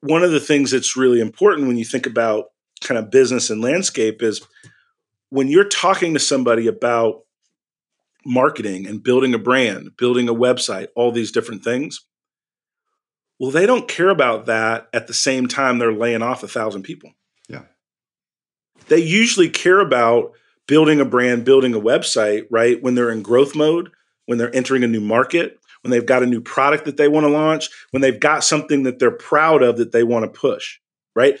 one 0.00 0.22
of 0.22 0.30
the 0.30 0.40
things 0.40 0.70
that's 0.70 0.96
really 0.96 1.20
important 1.20 1.68
when 1.68 1.76
you 1.76 1.84
think 1.84 2.06
about 2.06 2.46
kind 2.80 2.98
of 2.98 3.10
business 3.10 3.50
and 3.50 3.60
landscape 3.60 4.22
is 4.22 4.46
when 5.28 5.48
you're 5.48 5.68
talking 5.68 6.14
to 6.14 6.20
somebody 6.20 6.66
about 6.66 7.22
marketing 8.24 8.86
and 8.86 9.02
building 9.02 9.34
a 9.34 9.38
brand, 9.38 9.90
building 9.98 10.28
a 10.28 10.34
website, 10.34 10.88
all 10.96 11.12
these 11.12 11.32
different 11.32 11.62
things, 11.62 12.00
well, 13.38 13.50
they 13.50 13.66
don't 13.66 13.88
care 13.88 14.10
about 14.10 14.46
that 14.46 14.88
at 14.92 15.06
the 15.06 15.14
same 15.14 15.48
time 15.48 15.78
they're 15.78 15.92
laying 15.92 16.22
off 16.22 16.42
a 16.42 16.48
thousand 16.48 16.82
people. 16.82 17.10
Yeah. 17.48 17.62
They 18.88 18.98
usually 18.98 19.50
care 19.50 19.80
about 19.80 20.32
building 20.66 21.00
a 21.00 21.04
brand, 21.04 21.44
building 21.44 21.74
a 21.74 21.80
website, 21.80 22.46
right? 22.50 22.82
When 22.82 22.94
they're 22.94 23.10
in 23.10 23.22
growth 23.22 23.54
mode, 23.54 23.90
when 24.26 24.38
they're 24.38 24.54
entering 24.54 24.84
a 24.84 24.88
new 24.88 25.00
market, 25.00 25.58
when 25.82 25.90
they've 25.90 26.06
got 26.06 26.22
a 26.22 26.26
new 26.26 26.40
product 26.40 26.86
that 26.86 26.96
they 26.96 27.08
want 27.08 27.24
to 27.24 27.30
launch, 27.30 27.68
when 27.90 28.00
they've 28.00 28.20
got 28.20 28.44
something 28.44 28.84
that 28.84 28.98
they're 28.98 29.10
proud 29.10 29.62
of 29.62 29.76
that 29.76 29.92
they 29.92 30.02
want 30.02 30.24
to 30.24 30.40
push, 30.40 30.78
right? 31.14 31.38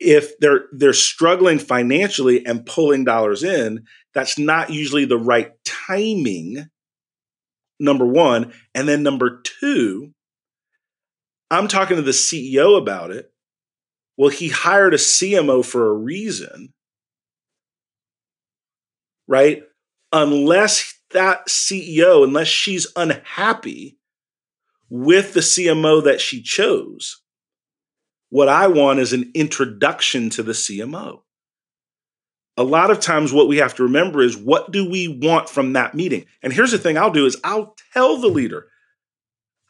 If 0.00 0.38
they're 0.40 0.64
they're 0.72 0.92
struggling 0.92 1.58
financially 1.58 2.44
and 2.44 2.66
pulling 2.66 3.04
dollars 3.04 3.42
in, 3.42 3.84
that's 4.12 4.38
not 4.38 4.70
usually 4.70 5.04
the 5.04 5.18
right 5.18 5.52
timing. 5.64 6.66
Number 7.78 8.06
1, 8.06 8.54
and 8.74 8.88
then 8.88 9.02
number 9.02 9.42
2, 9.60 10.10
I'm 11.50 11.68
talking 11.68 11.96
to 11.96 12.02
the 12.02 12.10
CEO 12.10 12.76
about 12.76 13.10
it. 13.10 13.32
Well, 14.16 14.30
he 14.30 14.48
hired 14.48 14.94
a 14.94 14.98
CMO 14.98 15.64
for 15.64 15.88
a 15.88 15.92
reason, 15.94 16.72
right? 19.28 19.62
Unless 20.12 20.98
that 21.12 21.48
CEO, 21.48 22.24
unless 22.24 22.48
she's 22.48 22.86
unhappy 22.96 23.98
with 24.88 25.34
the 25.34 25.40
CMO 25.40 26.02
that 26.04 26.20
she 26.20 26.42
chose, 26.42 27.20
what 28.30 28.48
I 28.48 28.66
want 28.66 28.98
is 28.98 29.12
an 29.12 29.30
introduction 29.34 30.30
to 30.30 30.42
the 30.42 30.52
CMO. 30.52 31.20
A 32.56 32.64
lot 32.64 32.90
of 32.90 33.00
times, 33.00 33.34
what 33.34 33.48
we 33.48 33.58
have 33.58 33.74
to 33.74 33.82
remember 33.82 34.22
is 34.22 34.36
what 34.36 34.72
do 34.72 34.88
we 34.88 35.08
want 35.08 35.48
from 35.48 35.74
that 35.74 35.94
meeting? 35.94 36.24
And 36.42 36.52
here's 36.52 36.72
the 36.72 36.78
thing 36.78 36.96
I'll 36.96 37.10
do 37.10 37.26
is 37.26 37.36
I'll 37.44 37.76
tell 37.92 38.16
the 38.16 38.28
leader, 38.28 38.68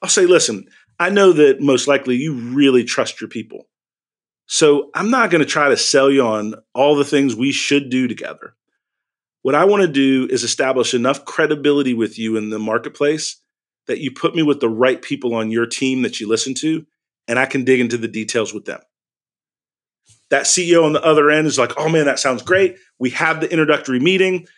I'll 0.02 0.09
say, 0.09 0.25
listen, 0.25 0.68
I 0.98 1.10
know 1.10 1.32
that 1.32 1.60
most 1.60 1.88
likely 1.88 2.16
you 2.16 2.34
really 2.34 2.84
trust 2.84 3.20
your 3.20 3.28
people. 3.28 3.68
So 4.46 4.90
I'm 4.94 5.10
not 5.10 5.30
going 5.30 5.42
to 5.42 5.50
try 5.50 5.68
to 5.68 5.76
sell 5.76 6.10
you 6.10 6.22
on 6.22 6.54
all 6.74 6.94
the 6.96 7.04
things 7.04 7.34
we 7.34 7.52
should 7.52 7.90
do 7.90 8.06
together. 8.08 8.54
What 9.42 9.54
I 9.54 9.64
want 9.64 9.82
to 9.82 9.88
do 9.88 10.26
is 10.30 10.44
establish 10.44 10.94
enough 10.94 11.24
credibility 11.24 11.94
with 11.94 12.18
you 12.18 12.36
in 12.36 12.50
the 12.50 12.58
marketplace 12.58 13.40
that 13.86 14.00
you 14.00 14.10
put 14.10 14.34
me 14.34 14.42
with 14.42 14.60
the 14.60 14.68
right 14.68 15.00
people 15.00 15.34
on 15.34 15.50
your 15.50 15.66
team 15.66 16.02
that 16.02 16.18
you 16.18 16.28
listen 16.28 16.54
to, 16.54 16.84
and 17.28 17.38
I 17.38 17.46
can 17.46 17.64
dig 17.64 17.80
into 17.80 17.96
the 17.96 18.08
details 18.08 18.52
with 18.52 18.64
them. 18.64 18.80
That 20.30 20.44
CEO 20.44 20.84
on 20.84 20.92
the 20.92 21.04
other 21.04 21.30
end 21.30 21.46
is 21.46 21.58
like, 21.58 21.72
oh 21.76 21.88
man, 21.88 22.06
that 22.06 22.18
sounds 22.18 22.42
great. 22.42 22.76
We 22.98 23.10
have 23.10 23.40
the 23.40 23.50
introductory 23.50 24.00
meeting, 24.00 24.48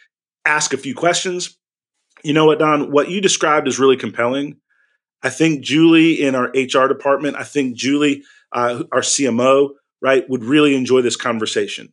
ask 0.46 0.72
a 0.72 0.78
few 0.78 0.94
questions. 0.94 1.58
You 2.22 2.32
know 2.32 2.46
what, 2.46 2.58
Don? 2.58 2.90
What 2.90 3.10
you 3.10 3.20
described 3.20 3.68
is 3.68 3.78
really 3.78 3.96
compelling 3.96 4.56
I 5.22 5.30
think 5.30 5.62
Julie 5.62 6.22
in 6.22 6.34
our 6.34 6.50
HR 6.54 6.86
department, 6.86 7.36
I 7.36 7.44
think 7.44 7.76
Julie, 7.76 8.22
uh, 8.52 8.84
our 8.92 9.00
CMO, 9.00 9.70
right, 10.00 10.28
would 10.28 10.44
really 10.44 10.76
enjoy 10.76 11.02
this 11.02 11.16
conversation. 11.16 11.92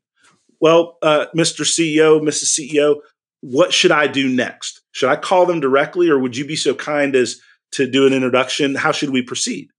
Well, 0.62 0.98
uh, 1.01 1.25
Mr. 1.36 1.62
CEO, 1.62 2.22
Mrs. 2.22 2.60
CEO, 2.60 2.98
what 3.41 3.74
should 3.74 3.91
I 3.91 4.08
do 4.08 4.29
next? 4.29 4.82
Should 4.91 5.10
I 5.10 5.15
call 5.15 5.46
them 5.46 5.60
directly, 5.60 6.10
or 6.10 6.20
would 6.20 6.38
you 6.38 6.46
be 6.46 6.55
so 6.55 6.74
kind 6.74 7.15
as 7.15 7.39
to 7.74 7.89
do 7.89 8.08
an 8.08 8.13
introduction? 8.13 8.75
How 8.75 8.91
should 8.91 9.10
we 9.10 9.22
proceed? 9.22 9.70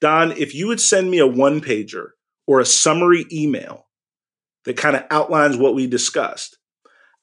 Don, 0.00 0.32
if 0.32 0.54
you 0.54 0.68
would 0.68 0.80
send 0.80 1.10
me 1.10 1.18
a 1.18 1.26
one 1.26 1.60
pager 1.60 2.10
or 2.46 2.60
a 2.60 2.66
summary 2.66 3.26
email 3.32 3.86
that 4.64 4.76
kind 4.76 4.96
of 4.96 5.04
outlines 5.10 5.56
what 5.56 5.74
we 5.74 5.86
discussed, 5.86 6.58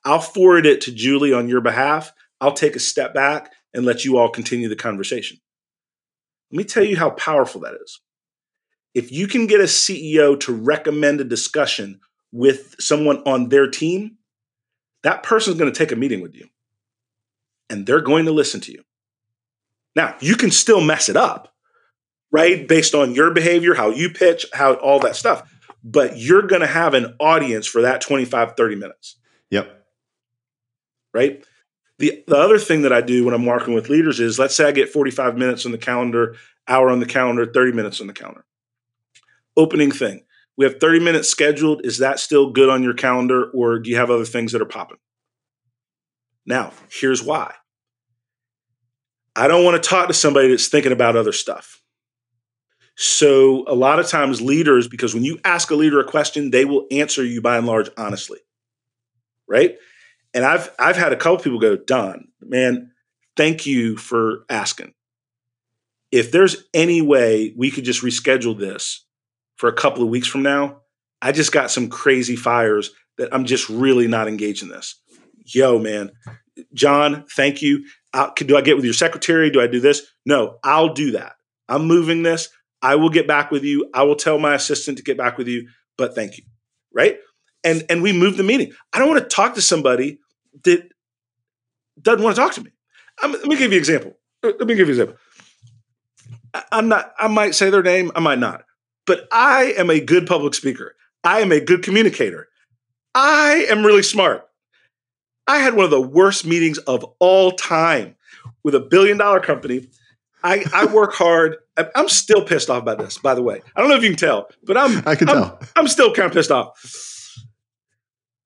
I'll 0.04 0.20
forward 0.20 0.66
it 0.66 0.82
to 0.82 0.92
Julie 0.92 1.34
on 1.34 1.48
your 1.48 1.62
behalf. 1.62 2.12
I'll 2.42 2.54
take 2.54 2.76
a 2.76 2.80
step 2.80 3.14
back 3.14 3.52
and 3.76 3.86
let 3.86 4.06
you 4.06 4.18
all 4.18 4.30
continue 4.30 4.70
the 4.70 4.76
conversation. 4.76 5.38
Let 6.52 6.58
me 6.58 6.64
tell 6.64 6.84
you 6.84 6.98
how 6.98 7.12
powerful 7.12 7.62
that 7.62 7.76
is. 7.84 8.00
If 8.94 9.12
you 9.12 9.28
can 9.28 9.46
get 9.46 9.60
a 9.60 9.66
CEO 9.66 10.40
to 10.40 10.54
recommend 10.54 11.20
a 11.20 11.26
discussion 11.26 12.00
with 12.32 12.76
someone 12.80 13.18
on 13.26 13.50
their 13.50 13.70
team, 13.70 14.18
that 15.04 15.22
person's 15.22 15.58
going 15.58 15.72
to 15.72 15.78
take 15.78 15.92
a 15.92 15.98
meeting 15.98 16.22
with 16.22 16.34
you 16.34 16.48
and 17.70 17.86
they're 17.86 18.02
going 18.02 18.26
to 18.26 18.32
listen 18.32 18.62
to 18.62 18.72
you. 18.72 18.84
Now, 19.96 20.16
you 20.20 20.36
can 20.36 20.52
still 20.52 20.82
mess 20.82 21.10
it 21.10 21.18
up, 21.18 21.54
right? 22.32 22.68
Based 22.68 22.96
on 22.96 23.14
your 23.14 23.32
behavior, 23.32 23.74
how 23.74 23.90
you 23.90 24.10
pitch, 24.10 24.46
how 24.54 24.76
all 24.76 25.00
that 25.00 25.16
stuff. 25.16 25.50
But 25.84 26.18
you're 26.18 26.42
going 26.42 26.62
to 26.62 26.68
have 26.68 26.94
an 26.94 27.16
audience 27.20 27.68
for 27.68 27.82
that 27.84 28.02
25, 28.02 28.56
30 28.56 28.76
minutes. 28.76 29.18
Yep. 29.52 29.86
Right? 31.14 31.46
The, 32.00 32.24
the 32.28 32.38
other 32.38 32.60
thing 32.60 32.82
that 32.82 32.94
I 32.94 33.02
do 33.02 33.26
when 33.26 33.34
I'm 33.34 33.46
working 33.46 33.74
with 33.74 33.90
leaders 33.90 34.20
is 34.20 34.40
let's 34.40 34.56
say 34.56 34.66
I 34.66 34.72
get 34.72 34.90
45 34.90 35.38
minutes 35.38 35.66
on 35.66 35.72
the 35.72 35.78
calendar, 35.78 36.36
hour 36.68 36.90
on 36.90 37.00
the 37.00 37.06
calendar, 37.06 37.46
30 37.46 37.72
minutes 37.72 38.02
on 38.02 38.08
the 38.08 38.14
calendar. 38.14 38.46
Opening 39.58 39.92
thing. 39.92 40.24
We 40.58 40.66
have 40.66 40.80
30 40.80 41.00
minutes 41.00 41.30
scheduled. 41.30 41.86
Is 41.86 42.00
that 42.00 42.20
still 42.20 42.52
good 42.52 42.70
on 42.70 42.84
your 42.84 42.94
calendar 42.94 43.46
or 43.52 43.80
do 43.80 43.90
you 43.90 43.98
have 43.98 44.12
other 44.12 44.26
things 44.26 44.52
that 44.52 44.62
are 44.62 44.66
popping? 44.66 44.98
Now, 46.46 46.74
here's 46.92 47.24
why. 47.24 47.54
I 49.36 49.48
don't 49.48 49.66
want 49.66 49.82
to 49.82 49.90
talk 49.90 50.08
to 50.08 50.14
somebody 50.14 50.50
that's 50.50 50.68
thinking 50.68 50.92
about 50.92 51.16
other 51.16 51.34
stuff. 51.34 51.82
So, 52.98 53.66
a 53.68 53.76
lot 53.76 54.00
of 54.00 54.08
times, 54.08 54.42
leaders, 54.42 54.88
because 54.88 55.14
when 55.14 55.26
you 55.26 55.40
ask 55.44 55.70
a 55.72 55.76
leader 55.76 56.00
a 56.00 56.06
question, 56.06 56.52
they 56.52 56.64
will 56.64 56.88
answer 56.92 57.26
you 57.26 57.42
by 57.42 57.58
and 57.58 57.68
large 57.68 57.90
honestly. 57.98 58.40
right? 59.48 59.78
And 60.36 60.44
I've 60.46 60.70
I've 60.78 60.98
had 60.98 61.14
a 61.14 61.16
couple 61.16 61.40
people 61.40 61.60
go, 61.60 61.78
Don, 61.78 62.28
man, 62.42 62.92
thank 63.38 63.66
you 63.66 63.96
for 63.96 64.46
asking. 64.50 64.94
If 66.12 66.32
there's 66.32 66.66
any 66.74 67.02
way 67.02 67.54
we 67.58 67.72
could 67.72 67.86
just 67.86 68.04
reschedule 68.04 68.60
this 68.60 69.06
for 69.56 69.70
a 69.70 69.74
couple 69.74 70.04
of 70.04 70.10
weeks 70.10 70.28
from 70.28 70.44
now, 70.44 70.82
I 71.22 71.32
just 71.32 71.54
got 71.54 71.72
some 71.72 71.90
crazy 71.90 72.36
fires 72.36 72.92
that 73.18 73.34
I'm 73.34 73.46
just 73.46 73.70
really 73.70 74.08
not 74.08 74.28
engaged 74.28 74.62
in 74.62 74.70
this. 74.70 75.02
Yo, 75.46 75.80
man, 75.80 76.12
John, 76.74 77.26
thank 77.32 77.62
you. 77.62 77.86
Uh, 78.14 78.30
do 78.36 78.58
I 78.58 78.62
get 78.62 78.76
with 78.76 78.86
your 78.86 78.94
secretary? 78.94 79.50
Do 79.50 79.62
I 79.62 79.68
do 79.68 79.80
this? 79.80 80.06
No, 80.26 80.58
I'll 80.64 80.94
do 80.94 81.12
that. 81.12 81.34
I'm 81.70 81.86
moving 81.86 82.24
this. 82.24 82.50
I 82.82 82.96
will 82.96 83.10
get 83.10 83.28
back 83.28 83.52
with 83.52 83.64
you. 83.64 83.90
I 83.94 84.04
will 84.04 84.16
tell 84.18 84.38
my 84.38 84.54
assistant 84.54 84.98
to 84.98 85.04
get 85.04 85.18
back 85.18 85.38
with 85.38 85.48
you, 85.48 85.70
but 85.98 86.14
thank 86.14 86.38
you. 86.38 86.44
Right? 86.94 87.20
And 87.64 87.86
and 87.90 88.04
we 88.04 88.12
move 88.12 88.36
the 88.36 88.44
meeting. 88.44 88.74
I 88.92 89.00
don't 89.00 89.10
want 89.10 89.24
to 89.24 89.34
talk 89.34 89.56
to 89.56 89.62
somebody 89.62 90.20
that 90.64 90.90
doesn't 92.02 92.24
want 92.24 92.36
to 92.36 92.42
talk 92.42 92.54
to 92.54 92.64
me. 92.64 92.72
I'm, 93.22 93.32
let 93.32 93.46
me 93.46 93.56
give 93.56 93.72
you 93.72 93.78
an 93.78 93.82
example. 93.82 94.18
Uh, 94.44 94.52
let 94.60 94.68
me 94.68 94.76
give 94.76 94.88
you 94.88 94.94
an 94.94 95.00
example. 95.02 95.18
I, 96.54 96.64
I'm 96.72 96.88
not, 96.88 97.14
I 97.18 97.28
might 97.28 97.56
say 97.56 97.70
their 97.70 97.84
name, 97.84 98.12
I 98.16 98.20
might 98.20 98.40
not, 98.40 98.64
but 99.06 99.28
I 99.32 99.74
am 99.78 99.90
a 99.90 100.00
good 100.00 100.28
public 100.28 100.54
speaker. 100.54 100.96
I 101.24 101.42
am 101.42 101.52
a 101.52 101.60
good 101.60 101.84
communicator. 101.84 102.48
I 103.14 103.66
am 103.70 103.86
really 103.86 104.04
smart. 104.04 104.48
I 105.48 105.60
had 105.60 105.76
one 105.76 105.86
of 105.86 105.92
the 105.92 106.02
worst 106.02 106.46
meetings 106.46 106.78
of 106.80 107.06
all 107.20 107.52
time 107.52 108.16
with 108.64 108.76
a 108.76 108.80
billion 108.80 109.18
dollar 109.18 109.40
company. 109.40 109.88
I, 110.44 110.66
I 110.74 110.86
work 110.94 111.14
hard. 111.14 111.58
I'm 111.96 112.10
still 112.10 112.44
pissed 112.44 112.70
off 112.70 112.86
by 112.86 112.96
this, 112.96 113.18
by 113.18 113.36
the 113.36 113.42
way. 113.42 113.62
I 113.76 113.82
don't 113.82 113.90
know 113.90 113.96
if 113.96 114.04
you 114.04 114.10
can 114.10 114.18
tell, 114.18 114.50
but 114.64 114.78
I'm 114.78 115.04
I 115.06 115.16
can 115.16 115.30
I'm, 115.30 115.36
tell. 115.36 115.60
I'm 115.76 115.88
still 115.88 116.14
kind 116.14 116.28
of 116.28 116.34
pissed 116.34 116.52
off. 116.52 116.80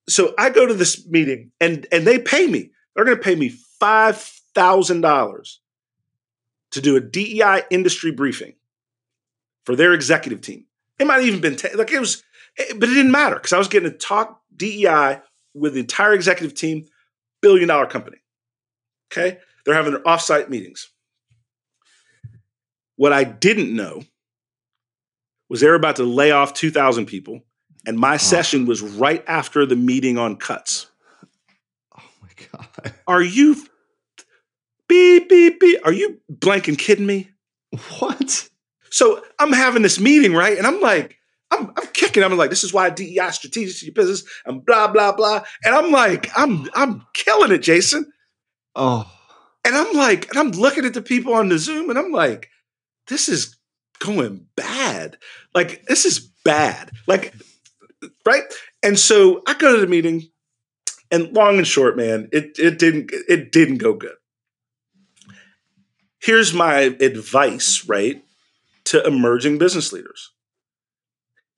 So 0.10 0.34
I 0.38 0.50
go 0.50 0.66
to 0.66 0.74
this 0.74 1.08
meeting 1.08 1.52
and 1.60 1.88
and 1.92 2.06
they 2.06 2.20
pay 2.20 2.48
me. 2.48 2.72
They're 2.96 3.06
going 3.06 3.18
to 3.18 3.24
pay 3.24 3.36
me 3.36 3.50
five 3.80 4.18
thousand 4.18 5.02
dollars 5.02 5.62
to 6.72 6.82
do 6.82 6.96
a 6.96 7.02
DEI 7.02 7.64
industry 7.70 8.12
briefing 8.12 8.54
for 9.66 9.76
their 9.76 9.94
executive 9.94 10.42
team. 10.42 10.66
It 11.00 11.08
might 11.08 11.16
have 11.16 11.26
even 11.26 11.42
been 11.42 11.56
t- 11.56 11.74
like 11.76 11.92
it 11.92 12.00
was, 12.00 12.24
eh, 12.58 12.74
but 12.76 12.90
it 12.90 12.94
didn't 12.94 13.12
matter 13.12 13.36
because 13.36 13.54
I 13.54 13.58
was 13.58 13.68
getting 13.68 13.92
to 13.92 13.98
talk 13.98 14.42
DEI 14.56 15.22
with 15.54 15.74
the 15.74 15.80
entire 15.80 16.14
executive 16.14 16.56
team, 16.56 16.86
billion 17.42 17.68
dollar 17.68 17.86
company. 17.86 18.18
Okay, 19.12 19.40
they're 19.66 19.76
having 19.76 19.94
their 19.94 20.04
offsite 20.04 20.50
meetings. 20.50 20.90
What 22.96 23.14
I 23.14 23.24
didn't 23.24 23.74
know 23.74 24.04
was 25.50 25.62
they 25.62 25.68
were 25.68 25.76
about 25.76 25.96
to 25.96 26.04
lay 26.04 26.32
off 26.32 26.54
2,000 26.54 27.06
people, 27.06 27.42
and 27.90 27.98
my 27.98 28.14
oh. 28.14 28.18
session 28.18 28.68
was 28.68 28.84
right 28.84 29.24
after 29.28 29.66
the 29.66 29.76
meeting 29.76 30.20
on 30.20 30.36
cuts. 30.36 30.86
Oh 31.98 32.04
my 32.22 32.30
God. 32.52 32.94
Are 33.08 33.22
you 33.22 33.56
beep, 34.88 35.28
beep, 35.28 35.60
beep? 35.60 35.80
Are 35.84 35.92
you 35.92 36.20
blanking 36.32 36.78
kidding 36.78 37.08
me? 37.08 37.32
What? 37.98 38.48
So 38.92 39.24
I'm 39.40 39.52
having 39.54 39.82
this 39.82 40.00
meeting, 40.00 40.34
right? 40.34 40.56
And 40.56 40.68
I'm 40.68 40.80
like, 40.82 41.18
I'm, 41.50 41.72
I'm 41.76 41.88
kicking. 41.94 42.24
I'm 42.24 42.38
like, 42.38 42.52
this 42.52 42.64
is 42.64 42.72
why 42.72 42.92
DEI 42.92 43.32
strategic 43.32 43.80
to 43.80 43.86
your 43.86 43.94
business 43.96 44.24
and 44.46 44.64
blah, 44.64 44.88
blah, 44.88 45.12
blah. 45.12 45.44
And 45.64 45.74
I'm 45.74 45.92
like, 45.92 46.30
I'm 46.36 46.70
I'm 46.76 47.08
killing 47.16 47.52
it, 47.52 47.64
Jason. 47.64 48.12
Oh. 48.76 49.12
And 49.66 49.76
I'm 49.76 49.94
like, 49.96 50.30
and 50.30 50.38
I'm 50.38 50.52
looking 50.52 50.86
at 50.86 50.94
the 50.94 51.02
people 51.02 51.34
on 51.34 51.50
the 51.50 51.58
Zoom 51.58 51.90
and 51.90 51.98
I'm 51.98 52.12
like, 52.12 52.50
this 53.08 53.28
is 53.28 53.58
going 53.98 54.46
bad. 54.56 55.18
Like, 55.56 55.86
this 55.86 56.06
is 56.06 56.20
bad. 56.46 56.92
Like, 57.08 57.34
right? 58.30 58.44
And 58.84 58.98
so 58.98 59.42
I 59.48 59.54
go 59.56 59.76
to 59.76 59.82
the 59.82 59.88
meeting, 59.88 60.30
and 61.12 61.34
long 61.34 61.58
and 61.58 61.68
short, 61.68 61.98
man, 61.98 62.30
it 62.32 62.58
it 62.60 62.78
didn't 62.78 63.12
it 63.12 63.52
didn't 63.52 63.78
go 63.78 63.94
good. 63.94 64.16
Here's 66.20 66.54
my 66.54 66.80
advice, 66.80 67.86
right, 67.88 68.24
to 68.86 69.06
emerging 69.06 69.58
business 69.58 69.94
leaders. 69.94 70.32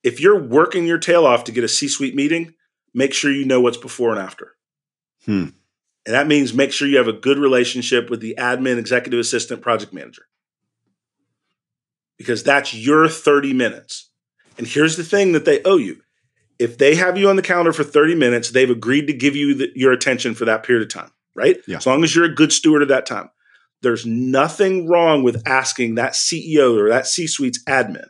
If 0.02 0.20
you're 0.20 0.40
working 0.40 0.86
your 0.86 0.98
tail 0.98 1.26
off 1.26 1.44
to 1.44 1.52
get 1.52 1.64
a 1.64 1.68
C-suite 1.68 2.14
meeting, 2.14 2.54
make 2.94 3.12
sure 3.12 3.30
you 3.30 3.44
know 3.44 3.60
what's 3.60 3.76
before 3.76 4.10
and 4.10 4.20
after. 4.20 4.52
Hmm. 5.24 5.48
And 6.04 6.14
that 6.14 6.26
means 6.26 6.54
make 6.54 6.72
sure 6.72 6.88
you 6.88 6.96
have 6.96 7.08
a 7.08 7.12
good 7.12 7.38
relationship 7.38 8.10
with 8.10 8.20
the 8.20 8.34
admin, 8.38 8.78
executive 8.78 9.20
assistant, 9.20 9.62
project 9.62 9.92
manager 9.92 10.26
because 12.22 12.44
that's 12.44 12.72
your 12.72 13.08
30 13.08 13.52
minutes. 13.52 14.10
And 14.56 14.64
here's 14.64 14.96
the 14.96 15.02
thing 15.02 15.32
that 15.32 15.44
they 15.44 15.60
owe 15.64 15.76
you. 15.76 16.02
If 16.58 16.78
they 16.78 16.94
have 16.94 17.18
you 17.18 17.28
on 17.28 17.36
the 17.36 17.42
calendar 17.42 17.72
for 17.72 17.84
30 17.84 18.14
minutes, 18.14 18.50
they've 18.50 18.70
agreed 18.70 19.06
to 19.06 19.12
give 19.12 19.34
you 19.34 19.54
the, 19.54 19.72
your 19.74 19.92
attention 19.92 20.34
for 20.34 20.44
that 20.44 20.62
period 20.62 20.82
of 20.82 20.88
time, 20.92 21.10
right? 21.34 21.58
Yeah. 21.66 21.78
As 21.78 21.86
long 21.86 22.04
as 22.04 22.14
you're 22.14 22.24
a 22.24 22.34
good 22.34 22.52
steward 22.52 22.82
of 22.82 22.88
that 22.88 23.06
time. 23.06 23.30
There's 23.82 24.06
nothing 24.06 24.88
wrong 24.88 25.24
with 25.24 25.42
asking 25.44 25.96
that 25.96 26.12
CEO 26.12 26.78
or 26.78 26.88
that 26.90 27.06
C 27.06 27.26
suite's 27.26 27.62
admin, 27.64 28.06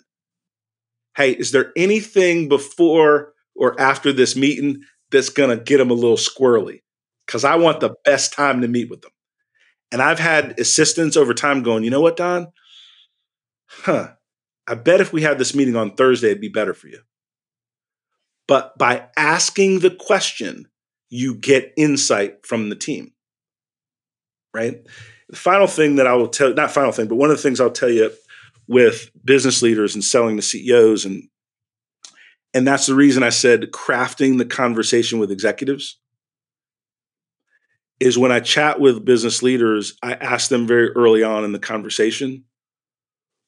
hey, 1.16 1.32
is 1.32 1.50
there 1.52 1.72
anything 1.76 2.48
before 2.48 3.32
or 3.56 3.80
after 3.80 4.12
this 4.12 4.36
meeting 4.36 4.82
that's 5.10 5.30
going 5.30 5.56
to 5.56 5.62
get 5.62 5.78
them 5.78 5.90
a 5.90 5.94
little 5.94 6.18
squirrely? 6.18 6.82
Because 7.26 7.44
I 7.44 7.56
want 7.56 7.80
the 7.80 7.94
best 8.04 8.34
time 8.34 8.60
to 8.60 8.68
meet 8.68 8.90
with 8.90 9.00
them. 9.00 9.12
And 9.90 10.02
I've 10.02 10.18
had 10.18 10.58
assistants 10.58 11.16
over 11.16 11.32
time 11.32 11.62
going, 11.62 11.84
you 11.84 11.90
know 11.90 12.00
what, 12.02 12.18
Don? 12.18 12.48
huh, 13.72 14.12
I 14.66 14.74
bet 14.74 15.00
if 15.00 15.12
we 15.12 15.22
had 15.22 15.38
this 15.38 15.54
meeting 15.54 15.76
on 15.76 15.94
Thursday, 15.94 16.28
it'd 16.28 16.40
be 16.40 16.48
better 16.48 16.74
for 16.74 16.88
you. 16.88 17.00
But 18.48 18.76
by 18.76 19.08
asking 19.16 19.80
the 19.80 19.90
question, 19.90 20.68
you 21.10 21.34
get 21.34 21.72
insight 21.76 22.46
from 22.46 22.68
the 22.68 22.76
team. 22.76 23.12
Right? 24.54 24.86
The 25.28 25.36
final 25.36 25.66
thing 25.66 25.96
that 25.96 26.06
I 26.06 26.14
will 26.14 26.28
tell, 26.28 26.52
not 26.52 26.70
final 26.70 26.92
thing, 26.92 27.08
but 27.08 27.16
one 27.16 27.30
of 27.30 27.36
the 27.36 27.42
things 27.42 27.60
I'll 27.60 27.70
tell 27.70 27.90
you 27.90 28.12
with 28.68 29.10
business 29.24 29.62
leaders 29.62 29.94
and 29.94 30.04
selling 30.04 30.36
to 30.36 30.42
CEOs 30.42 31.04
and 31.04 31.28
and 32.54 32.66
that's 32.66 32.86
the 32.86 32.94
reason 32.94 33.22
I 33.22 33.30
said 33.30 33.70
crafting 33.72 34.36
the 34.36 34.44
conversation 34.44 35.18
with 35.18 35.30
executives 35.30 35.98
is 37.98 38.18
when 38.18 38.32
I 38.32 38.40
chat 38.40 38.80
with 38.80 39.04
business 39.04 39.42
leaders, 39.42 39.96
I 40.02 40.14
ask 40.14 40.48
them 40.48 40.66
very 40.66 40.90
early 40.90 41.22
on 41.22 41.44
in 41.44 41.52
the 41.52 41.58
conversation, 41.58 42.44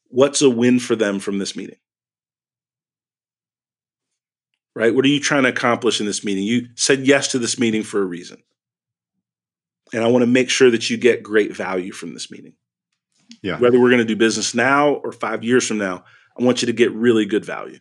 what's 0.09 0.43
a 0.43 0.49
win 0.49 0.79
for 0.79 0.95
them 0.97 1.19
from 1.19 1.39
this 1.39 1.57
meeting? 1.57 1.77
Right? 4.75 4.95
What 4.95 5.05
are 5.05 5.09
you 5.09 5.21
trying 5.21 5.45
to 5.45 5.51
accomplish 5.51 6.01
in 6.01 6.07
this 6.07 6.25
meeting? 6.25 6.45
You 6.45 6.69
said 6.75 7.07
yes 7.07 7.29
to 7.29 7.39
this 7.39 7.59
meeting 7.59 7.83
for 7.83 8.03
a 8.03 8.05
reason. 8.05 8.43
And 9.93 10.03
I 10.03 10.09
want 10.09 10.23
to 10.23 10.27
make 10.27 10.51
sure 10.51 10.71
that 10.71 10.91
you 10.91 10.97
get 10.97 11.23
great 11.23 11.55
value 11.55 11.93
from 11.93 12.13
this 12.13 12.31
meeting. 12.31 12.55
Yeah. 13.43 13.59
Whether 13.59 13.81
we're 13.81 13.91
going 13.91 13.99
to 13.99 14.05
do 14.05 14.17
business 14.17 14.55
now 14.55 14.95
or 14.95 15.13
five 15.13 15.45
years 15.45 15.67
from 15.67 15.79
now, 15.79 16.05
I 16.39 16.43
want 16.43 16.63
you 16.63 16.67
to 16.67 16.73
get 16.73 16.93
really 16.93 17.25
good 17.25 17.45
value. 17.45 17.79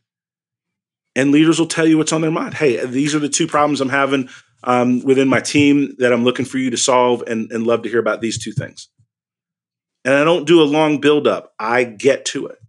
And 1.16 1.32
leaders 1.32 1.58
will 1.58 1.68
tell 1.68 1.88
you 1.88 1.98
what's 1.98 2.14
on 2.14 2.22
their 2.22 2.32
mind. 2.32 2.54
Hey, 2.54 2.86
these 2.86 3.16
are 3.16 3.20
the 3.20 3.30
two 3.30 3.48
problems 3.48 3.82
I'm 3.82 3.90
having 3.90 4.30
um, 4.64 5.04
within 5.04 5.28
my 5.28 5.40
team 5.40 5.96
that 5.98 6.14
I'm 6.14 6.24
looking 6.24 6.46
for 6.46 6.58
you 6.58 6.70
to 6.70 6.78
solve, 6.78 7.24
and, 7.28 7.52
and 7.52 7.66
love 7.66 7.84
to 7.84 7.90
hear 7.90 8.00
about 8.00 8.22
these 8.22 8.42
two 8.42 8.52
things 8.52 8.90
and 10.06 10.16
I 10.16 10.24
don't 10.24 10.48
do 10.48 10.62
a 10.62 10.66
long 10.66 11.00
build 11.00 11.28
up. 11.28 11.54
I 11.60 11.84
get 11.84 12.26
to 12.26 12.48
it. 12.48 12.60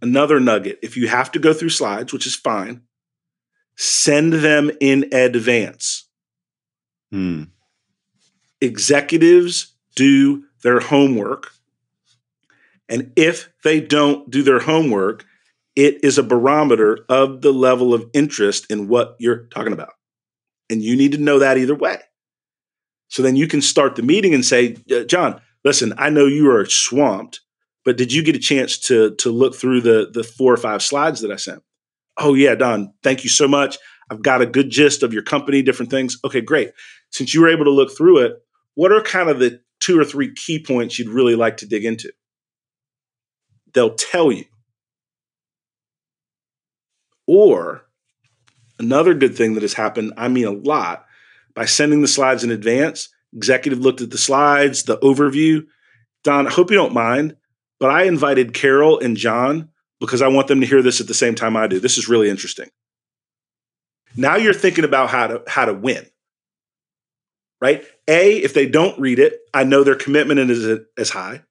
Another 0.00 0.40
nugget 0.40 0.78
if 0.82 0.96
you 0.96 1.08
have 1.08 1.32
to 1.32 1.38
go 1.38 1.52
through 1.52 1.70
slides, 1.70 2.12
which 2.12 2.26
is 2.26 2.34
fine, 2.34 2.82
send 3.76 4.32
them 4.34 4.70
in 4.80 5.06
advance. 5.12 6.08
Hmm. 7.10 7.44
Executives 8.60 9.74
do 9.94 10.44
their 10.62 10.80
homework. 10.80 11.50
And 12.88 13.12
if 13.16 13.50
they 13.64 13.80
don't 13.80 14.30
do 14.30 14.42
their 14.42 14.60
homework, 14.60 15.24
it 15.74 16.04
is 16.04 16.18
a 16.18 16.22
barometer 16.22 17.04
of 17.08 17.40
the 17.40 17.52
level 17.52 17.94
of 17.94 18.08
interest 18.12 18.70
in 18.70 18.88
what 18.88 19.16
you're 19.18 19.46
talking 19.46 19.72
about. 19.72 19.94
And 20.70 20.82
you 20.82 20.96
need 20.96 21.12
to 21.12 21.18
know 21.18 21.38
that 21.38 21.58
either 21.58 21.74
way. 21.74 21.98
So 23.08 23.22
then 23.22 23.36
you 23.36 23.46
can 23.46 23.60
start 23.60 23.96
the 23.96 24.02
meeting 24.02 24.32
and 24.32 24.44
say, 24.44 24.76
uh, 24.90 25.04
John, 25.04 25.40
listen, 25.64 25.92
I 25.98 26.10
know 26.10 26.26
you 26.26 26.50
are 26.50 26.64
swamped, 26.66 27.40
but 27.84 27.96
did 27.96 28.12
you 28.12 28.22
get 28.22 28.36
a 28.36 28.40
chance 28.40 28.78
to 28.86 29.14
to 29.16 29.30
look 29.30 29.54
through 29.54 29.82
the 29.82 30.10
the 30.10 30.24
four 30.24 30.52
or 30.52 30.56
five 30.56 30.82
slides 30.82 31.20
that 31.20 31.30
I 31.30 31.36
sent? 31.36 31.62
Oh 32.18 32.34
yeah, 32.34 32.54
Don, 32.54 32.92
thank 33.02 33.24
you 33.24 33.30
so 33.30 33.48
much. 33.48 33.78
I've 34.10 34.22
got 34.22 34.42
a 34.42 34.46
good 34.46 34.70
gist 34.70 35.02
of 35.02 35.12
your 35.12 35.22
company, 35.22 35.62
different 35.62 35.90
things. 35.90 36.18
Okay, 36.24 36.40
great. 36.40 36.72
Since 37.10 37.32
you 37.32 37.40
were 37.40 37.48
able 37.48 37.64
to 37.64 37.70
look 37.70 37.96
through 37.96 38.18
it, 38.18 38.34
what 38.74 38.92
are 38.92 39.02
kind 39.02 39.28
of 39.30 39.38
the 39.38 39.60
two 39.80 39.98
or 39.98 40.04
three 40.04 40.32
key 40.34 40.62
points 40.62 40.98
you'd 40.98 41.08
really 41.08 41.34
like 41.34 41.58
to 41.58 41.66
dig 41.66 41.84
into? 41.84 42.12
They'll 43.72 43.94
tell 43.94 44.30
you. 44.30 44.44
Or 47.26 47.86
another 48.78 49.14
good 49.14 49.34
thing 49.36 49.54
that 49.54 49.62
has 49.62 49.74
happened, 49.74 50.12
I 50.16 50.28
mean 50.28 50.44
a 50.44 50.50
lot, 50.50 51.06
by 51.54 51.64
sending 51.64 52.02
the 52.02 52.08
slides 52.08 52.44
in 52.44 52.50
advance, 52.50 53.08
executive 53.34 53.78
looked 53.78 54.00
at 54.00 54.10
the 54.10 54.18
slides, 54.18 54.82
the 54.82 54.98
overview. 54.98 55.64
Don, 56.24 56.46
I 56.46 56.50
hope 56.50 56.70
you 56.70 56.76
don't 56.76 56.92
mind, 56.92 57.36
but 57.80 57.90
I 57.90 58.04
invited 58.04 58.54
Carol 58.54 58.98
and 58.98 59.16
John 59.16 59.70
because 60.02 60.20
I 60.20 60.26
want 60.26 60.48
them 60.48 60.60
to 60.60 60.66
hear 60.66 60.82
this 60.82 61.00
at 61.00 61.06
the 61.06 61.14
same 61.14 61.36
time 61.36 61.56
I 61.56 61.68
do. 61.68 61.78
This 61.78 61.96
is 61.96 62.08
really 62.08 62.28
interesting. 62.28 62.68
Now 64.16 64.34
you're 64.34 64.52
thinking 64.52 64.84
about 64.84 65.10
how 65.10 65.28
to 65.28 65.42
how 65.46 65.64
to 65.64 65.72
win. 65.72 66.04
Right? 67.60 67.84
A, 68.08 68.38
if 68.38 68.52
they 68.52 68.66
don't 68.66 68.98
read 68.98 69.20
it, 69.20 69.38
I 69.54 69.62
know 69.62 69.84
their 69.84 69.94
commitment 69.94 70.40
is 70.50 70.80
as 70.98 71.10
high. 71.10 71.44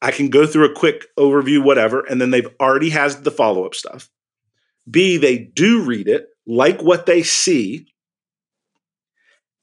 I 0.00 0.12
can 0.12 0.28
go 0.28 0.46
through 0.46 0.70
a 0.70 0.74
quick 0.74 1.06
overview, 1.18 1.64
whatever, 1.64 2.04
and 2.04 2.20
then 2.20 2.30
they've 2.30 2.48
already 2.60 2.90
has 2.90 3.22
the 3.22 3.32
follow 3.32 3.66
up 3.66 3.74
stuff. 3.74 4.08
B, 4.88 5.16
they 5.16 5.38
do 5.38 5.82
read 5.82 6.06
it, 6.06 6.28
like 6.46 6.80
what 6.80 7.06
they 7.06 7.24
see, 7.24 7.88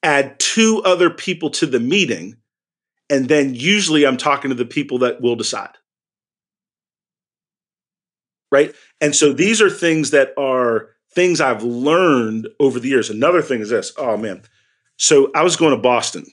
add 0.03 0.37
two 0.37 0.81
other 0.83 1.09
people 1.09 1.51
to 1.51 1.65
the 1.65 1.79
meeting, 1.79 2.35
and 3.09 3.29
then 3.29 3.55
usually 3.55 4.05
I'm 4.05 4.17
talking 4.17 4.49
to 4.49 4.55
the 4.55 4.65
people 4.65 4.97
that 4.99 5.21
will 5.21 5.37
decide. 5.37 5.77
Right. 8.51 8.75
And 8.99 9.15
so 9.15 9.31
these 9.31 9.61
are 9.61 9.69
things 9.69 10.11
that 10.11 10.33
are 10.37 10.89
things 11.13 11.39
I've 11.39 11.63
learned 11.63 12.47
over 12.59 12.79
the 12.79 12.89
years. 12.89 13.09
Another 13.09 13.41
thing 13.41 13.61
is 13.61 13.69
this 13.69 13.93
oh 13.97 14.17
man. 14.17 14.41
So 14.97 15.31
I 15.33 15.43
was 15.43 15.55
going 15.55 15.75
to 15.75 15.81
Boston, 15.81 16.25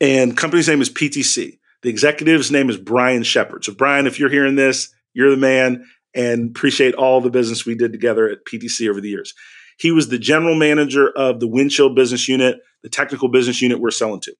and 0.00 0.36
company's 0.36 0.68
name 0.68 0.80
is 0.80 0.90
PTC. 0.90 1.58
The 1.82 1.90
executive's 1.90 2.50
name 2.50 2.70
is 2.70 2.78
Brian 2.78 3.22
Shepard. 3.24 3.64
So, 3.64 3.74
Brian, 3.74 4.06
if 4.06 4.18
you're 4.18 4.30
hearing 4.30 4.54
this, 4.54 4.94
you're 5.12 5.30
the 5.30 5.36
man 5.36 5.84
and 6.14 6.50
appreciate 6.50 6.94
all 6.94 7.20
the 7.20 7.30
business 7.30 7.66
we 7.66 7.74
did 7.74 7.92
together 7.92 8.28
at 8.28 8.44
PTC 8.46 8.88
over 8.88 9.00
the 9.00 9.10
years. 9.10 9.34
He 9.78 9.90
was 9.90 10.08
the 10.08 10.18
general 10.18 10.54
manager 10.54 11.10
of 11.10 11.40
the 11.40 11.48
Windchill 11.48 11.94
business 11.94 12.28
unit, 12.28 12.60
the 12.82 12.88
technical 12.88 13.28
business 13.28 13.60
unit 13.60 13.80
we're 13.80 13.90
selling 13.90 14.20
to. 14.20 14.34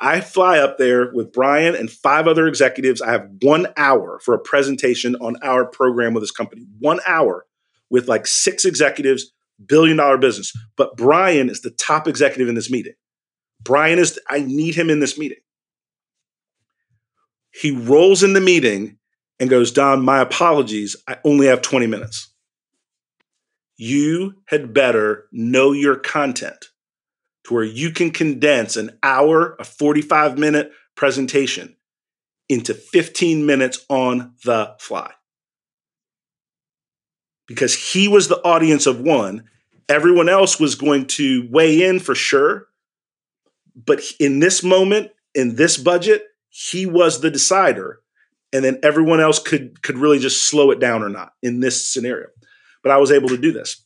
I 0.00 0.20
fly 0.20 0.58
up 0.58 0.78
there 0.78 1.10
with 1.12 1.32
Brian 1.32 1.74
and 1.74 1.90
five 1.90 2.26
other 2.26 2.46
executives. 2.46 3.00
I 3.00 3.12
have 3.12 3.28
one 3.42 3.68
hour 3.76 4.20
for 4.22 4.34
a 4.34 4.38
presentation 4.38 5.16
on 5.16 5.36
our 5.42 5.64
program 5.64 6.14
with 6.14 6.22
this 6.22 6.30
company. 6.30 6.66
One 6.78 7.00
hour 7.06 7.46
with 7.88 8.08
like 8.08 8.26
six 8.26 8.64
executives, 8.64 9.32
billion 9.64 9.96
dollar 9.96 10.18
business. 10.18 10.52
But 10.76 10.96
Brian 10.96 11.48
is 11.48 11.62
the 11.62 11.70
top 11.70 12.06
executive 12.06 12.48
in 12.48 12.54
this 12.54 12.70
meeting. 12.70 12.94
Brian 13.62 13.98
is, 13.98 14.18
I 14.28 14.40
need 14.40 14.74
him 14.74 14.90
in 14.90 15.00
this 15.00 15.18
meeting. 15.18 15.38
He 17.52 17.70
rolls 17.70 18.22
in 18.22 18.34
the 18.34 18.40
meeting 18.40 18.98
and 19.40 19.48
goes, 19.48 19.72
Don, 19.72 20.04
my 20.04 20.20
apologies. 20.20 20.94
I 21.08 21.16
only 21.24 21.46
have 21.46 21.62
20 21.62 21.86
minutes 21.86 22.34
you 23.76 24.34
had 24.46 24.72
better 24.72 25.26
know 25.32 25.72
your 25.72 25.96
content 25.96 26.66
to 27.46 27.54
where 27.54 27.64
you 27.64 27.90
can 27.90 28.10
condense 28.10 28.76
an 28.76 28.98
hour, 29.02 29.56
a 29.58 29.64
45 29.64 30.38
minute 30.38 30.72
presentation 30.94 31.76
into 32.48 32.74
15 32.74 33.44
minutes 33.46 33.84
on 33.88 34.34
the 34.44 34.74
fly. 34.78 35.12
Because 37.46 37.74
he 37.74 38.08
was 38.08 38.28
the 38.28 38.42
audience 38.42 38.86
of 38.86 39.00
one, 39.00 39.44
everyone 39.88 40.28
else 40.28 40.58
was 40.58 40.74
going 40.74 41.06
to 41.06 41.48
weigh 41.50 41.82
in 41.88 42.00
for 42.00 42.14
sure. 42.14 42.66
But 43.74 44.02
in 44.18 44.40
this 44.40 44.62
moment, 44.62 45.12
in 45.34 45.56
this 45.56 45.76
budget, 45.76 46.24
he 46.48 46.86
was 46.86 47.20
the 47.20 47.30
decider. 47.30 48.00
And 48.52 48.64
then 48.64 48.78
everyone 48.82 49.20
else 49.20 49.38
could, 49.38 49.82
could 49.82 49.98
really 49.98 50.18
just 50.18 50.48
slow 50.48 50.70
it 50.70 50.80
down 50.80 51.02
or 51.02 51.08
not 51.08 51.32
in 51.42 51.60
this 51.60 51.86
scenario 51.86 52.28
but 52.86 52.92
I 52.92 52.98
was 52.98 53.10
able 53.10 53.28
to 53.30 53.36
do 53.36 53.50
this. 53.50 53.84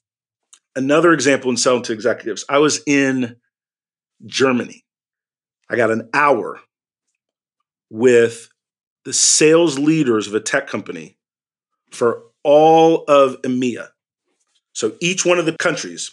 Another 0.77 1.15
example 1.15 1.51
in 1.51 1.57
selling 1.57 1.83
to 1.85 1.93
executives, 1.95 2.45
I 2.51 2.59
was 2.59 2.83
in 2.87 3.37
Germany. 4.27 4.85
I 5.69 5.77
got 5.77 5.91
an 5.91 6.09
hour 6.13 6.61
with 7.91 8.49
the 9.05 9.13
sales 9.13 9.79
leaders 9.79 10.27
of 10.27 10.35
a 10.35 10.41
tech 10.41 10.67
company 10.67 11.19
for 11.91 12.23
all 12.43 13.05
of 13.05 13.41
EMEA. 13.43 13.89
So 14.73 14.97
each 15.01 15.25
one 15.25 15.39
of 15.39 15.47
the 15.47 15.57
countries 15.59 16.13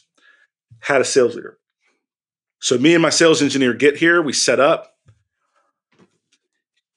had 0.80 1.02
a 1.02 1.06
sales 1.06 1.36
leader. 1.36 1.58
So 2.60 2.78
me 2.78 2.93
and 2.93 3.02
my 3.02 3.10
sales 3.10 3.41
engineer 3.41 3.74
get 3.74 3.98
here, 3.98 4.22
we 4.22 4.34
set 4.34 4.60
up, 4.60 4.96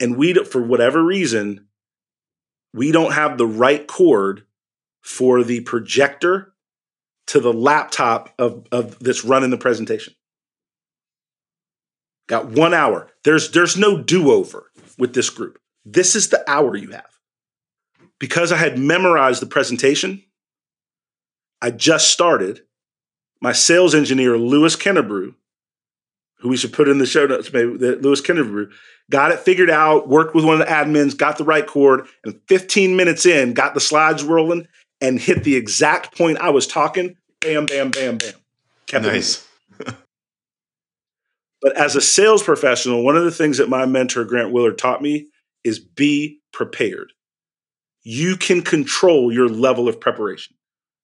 and 0.01 0.16
we, 0.16 0.33
for 0.44 0.62
whatever 0.62 1.03
reason, 1.03 1.68
we 2.73 2.92
don't 2.92 3.12
have 3.12 3.37
the 3.37 3.46
right 3.46 3.87
cord 3.87 4.44
for 5.03 5.44
the 5.44 5.61
projector 5.61 6.55
to 7.27 7.40
the 7.40 7.53
laptop 7.53 8.33
of, 8.38 8.66
of 8.73 8.99
that's 8.99 9.25
running 9.25 9.51
the 9.51 9.59
presentation. 9.59 10.14
Got 12.31 12.47
one 12.47 12.73
hour. 12.73 13.09
There's 13.25 13.51
there's 13.51 13.77
no 13.77 14.01
do-over 14.01 14.71
with 14.97 15.14
this 15.14 15.29
group. 15.31 15.59
This 15.85 16.14
is 16.14 16.29
the 16.29 16.49
hour 16.49 16.77
you 16.77 16.93
have. 16.93 17.19
Because 18.21 18.53
I 18.53 18.57
had 18.57 18.79
memorized 18.79 19.43
the 19.43 19.47
presentation, 19.47 20.23
I 21.61 21.73
just 21.73 22.09
started. 22.09 22.61
My 23.43 23.51
sales 23.51 23.97
engineer, 23.97 24.38
Lewis 24.38 24.77
Kennebrew, 24.77 25.35
who 26.38 26.49
we 26.49 26.57
should 26.57 26.73
put 26.73 26.88
in 26.88 26.99
the 26.99 27.07
show 27.07 27.27
notes, 27.27 27.53
maybe 27.53 27.77
that 27.79 28.03
Lewis 28.03 28.21
Kennebrew, 28.21 28.71
got 29.11 29.33
it 29.33 29.40
figured 29.40 29.71
out, 29.71 30.09
worked 30.09 30.33
with 30.33 30.45
one 30.45 30.61
of 30.61 30.66
the 30.66 30.73
admins, 30.73 31.19
got 31.19 31.37
the 31.37 31.45
right 31.45 31.66
cord, 31.66 32.07
and 32.25 32.40
15 32.47 32.95
minutes 32.95 33.27
in, 33.27 33.55
got 33.55 33.75
the 33.75 33.81
slides 33.81 34.23
rolling, 34.23 34.69
and 35.01 35.19
hit 35.19 35.43
the 35.43 35.57
exact 35.57 36.16
point 36.16 36.38
I 36.38 36.51
was 36.51 36.69
talking. 36.69 37.16
Bam, 37.40 37.66
bam, 37.66 37.90
bam, 37.90 38.19
bam. 38.19 38.35
Kept 38.87 39.05
nice. 39.05 39.49
But 41.61 41.77
as 41.77 41.94
a 41.94 42.01
sales 42.01 42.42
professional, 42.42 43.05
one 43.05 43.16
of 43.16 43.25
the 43.25 43.31
things 43.31 43.59
that 43.59 43.68
my 43.68 43.87
mentor, 43.87 44.25
Grant 44.25 44.53
Willard, 44.53 44.79
taught 44.79 45.03
me 45.03 45.29
is 45.62 45.79
be 45.79 46.40
prepared. 46.53 47.12
You 48.03 48.37
can 48.37 48.62
control 48.62 49.33
your 49.33 49.49
level 49.49 49.88
of 49.88 50.01
preparation. 50.01 50.57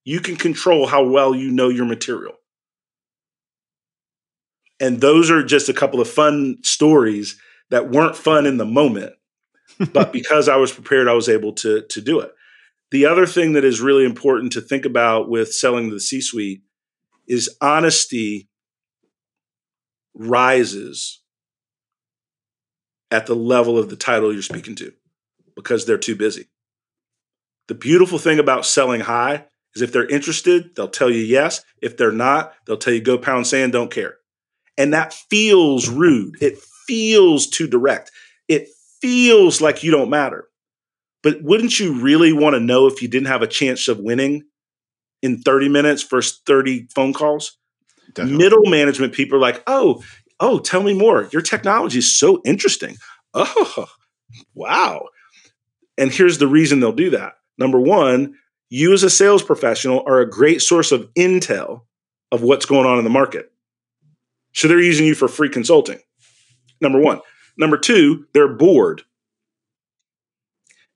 You 0.05 0.21
can 0.21 0.37
control 0.37 0.87
how 0.87 1.05
well 1.05 1.35
you 1.35 1.51
know 1.51 1.69
your 1.69 1.85
material. 1.85 2.35
And 4.81 5.01
those 5.01 5.31
are 5.31 5.43
just 5.43 5.69
a 5.69 5.75
couple 5.75 6.01
of 6.01 6.09
fun 6.09 6.59
stories 6.63 7.39
that 7.71 7.91
weren't 7.91 8.17
fun 8.17 8.47
in 8.47 8.57
the 8.57 8.65
moment, 8.65 9.15
but 9.93 10.13
because 10.13 10.49
I 10.49 10.57
was 10.57 10.73
prepared, 10.73 11.09
I 11.09 11.15
was 11.15 11.29
able 11.29 11.53
to, 11.55 11.83
to 11.83 12.01
do 12.01 12.21
it. 12.21 12.33
The 12.93 13.07
other 13.07 13.27
thing 13.27 13.55
that 13.55 13.65
is 13.65 13.81
really 13.81 14.05
important 14.05 14.53
to 14.53 14.61
think 14.61 14.85
about 14.85 15.29
with 15.29 15.53
selling 15.53 15.91
the 15.91 16.01
C 16.01 16.21
suite 16.21 16.63
is 17.27 17.57
honesty 17.61 18.49
rises 20.17 21.21
at 23.11 23.27
the 23.27 23.37
level 23.37 23.79
of 23.79 23.89
the 23.89 23.97
title 23.97 24.33
you're 24.33 24.43
speaking 24.43 24.75
to 24.77 24.93
because 25.55 25.87
they're 25.87 25.99
too 25.99 26.17
busy. 26.17 26.47
The 27.69 27.75
beautiful 27.75 28.19
thing 28.19 28.39
about 28.39 28.67
selling 28.67 29.01
high 29.01 29.47
is 29.75 29.83
if 29.83 29.93
they're 29.93 30.09
interested, 30.09 30.75
they'll 30.75 30.89
tell 30.89 31.11
you 31.11 31.21
yes. 31.21 31.63
If 31.83 31.97
they're 31.97 32.13
not, 32.13 32.55
they'll 32.67 32.77
tell 32.77 32.95
you 32.95 33.01
go 33.01 33.19
pound 33.19 33.47
sand, 33.47 33.73
don't 33.73 33.91
care. 33.91 34.17
And 34.79 34.93
that 34.93 35.15
feels 35.15 35.89
rude. 35.89 36.37
It 36.41 36.59
feels 36.87 37.47
too 37.47 37.67
direct. 37.67 38.11
It 38.49 38.69
feels 39.01 39.61
like 39.61 39.83
you 39.83 39.91
don't 39.91 40.11
matter. 40.11 40.49
But 41.23 41.43
wouldn't 41.43 41.81
you 41.81 42.01
really 42.01 42.33
want 42.33 42.55
to 42.55 42.61
know 42.61 42.87
if 42.87 43.03
you 43.03 43.09
didn't 43.09 43.29
have 43.29 43.43
a 43.43 43.49
chance 43.49 43.89
of 43.89 43.99
winning 43.99 44.45
in 45.23 45.41
30 45.43 45.69
minutes 45.69 46.03
versus 46.03 46.41
30 46.47 46.89
phone 46.95 47.13
calls? 47.13 47.59
Definitely. 48.17 48.39
Middle 48.39 48.67
management 48.67 49.13
people 49.13 49.37
are 49.39 49.41
like, 49.41 49.63
oh, 49.67 50.03
oh, 50.41 50.59
tell 50.59 50.83
me 50.83 50.95
more. 50.95 51.29
Your 51.33 51.43
technology 51.43 51.99
is 51.99 52.19
so 52.19 52.41
interesting. 52.45 52.97
Oh, 53.39 53.87
wow. 54.55 55.09
And 55.99 56.11
here's 56.11 56.39
the 56.39 56.47
reason 56.47 56.81
they'll 56.81 56.91
do 56.91 57.11
that. 57.11 57.35
Number 57.59 57.79
one, 57.79 58.35
you 58.71 58.95
as 58.95 59.03
a 59.03 59.11
sales 59.11 59.43
professional 59.43 60.03
are 60.07 60.21
a 60.21 60.31
great 60.31 60.63
source 60.63 60.91
of 60.91 61.13
intel 61.13 61.83
of 62.33 62.43
what's 62.43 62.65
going 62.65 62.87
on 62.87 62.97
in 62.97 63.05
the 63.05 63.11
market. 63.11 63.53
So 64.55 64.69
they're 64.69 64.81
using 64.81 65.05
you 65.05 65.15
for 65.15 65.29
free 65.29 65.51
consulting. 65.51 65.99
Number 66.81 66.99
one. 66.99 67.21
Number 67.59 67.77
two, 67.77 68.27
they're 68.33 68.49
bored 68.49 69.03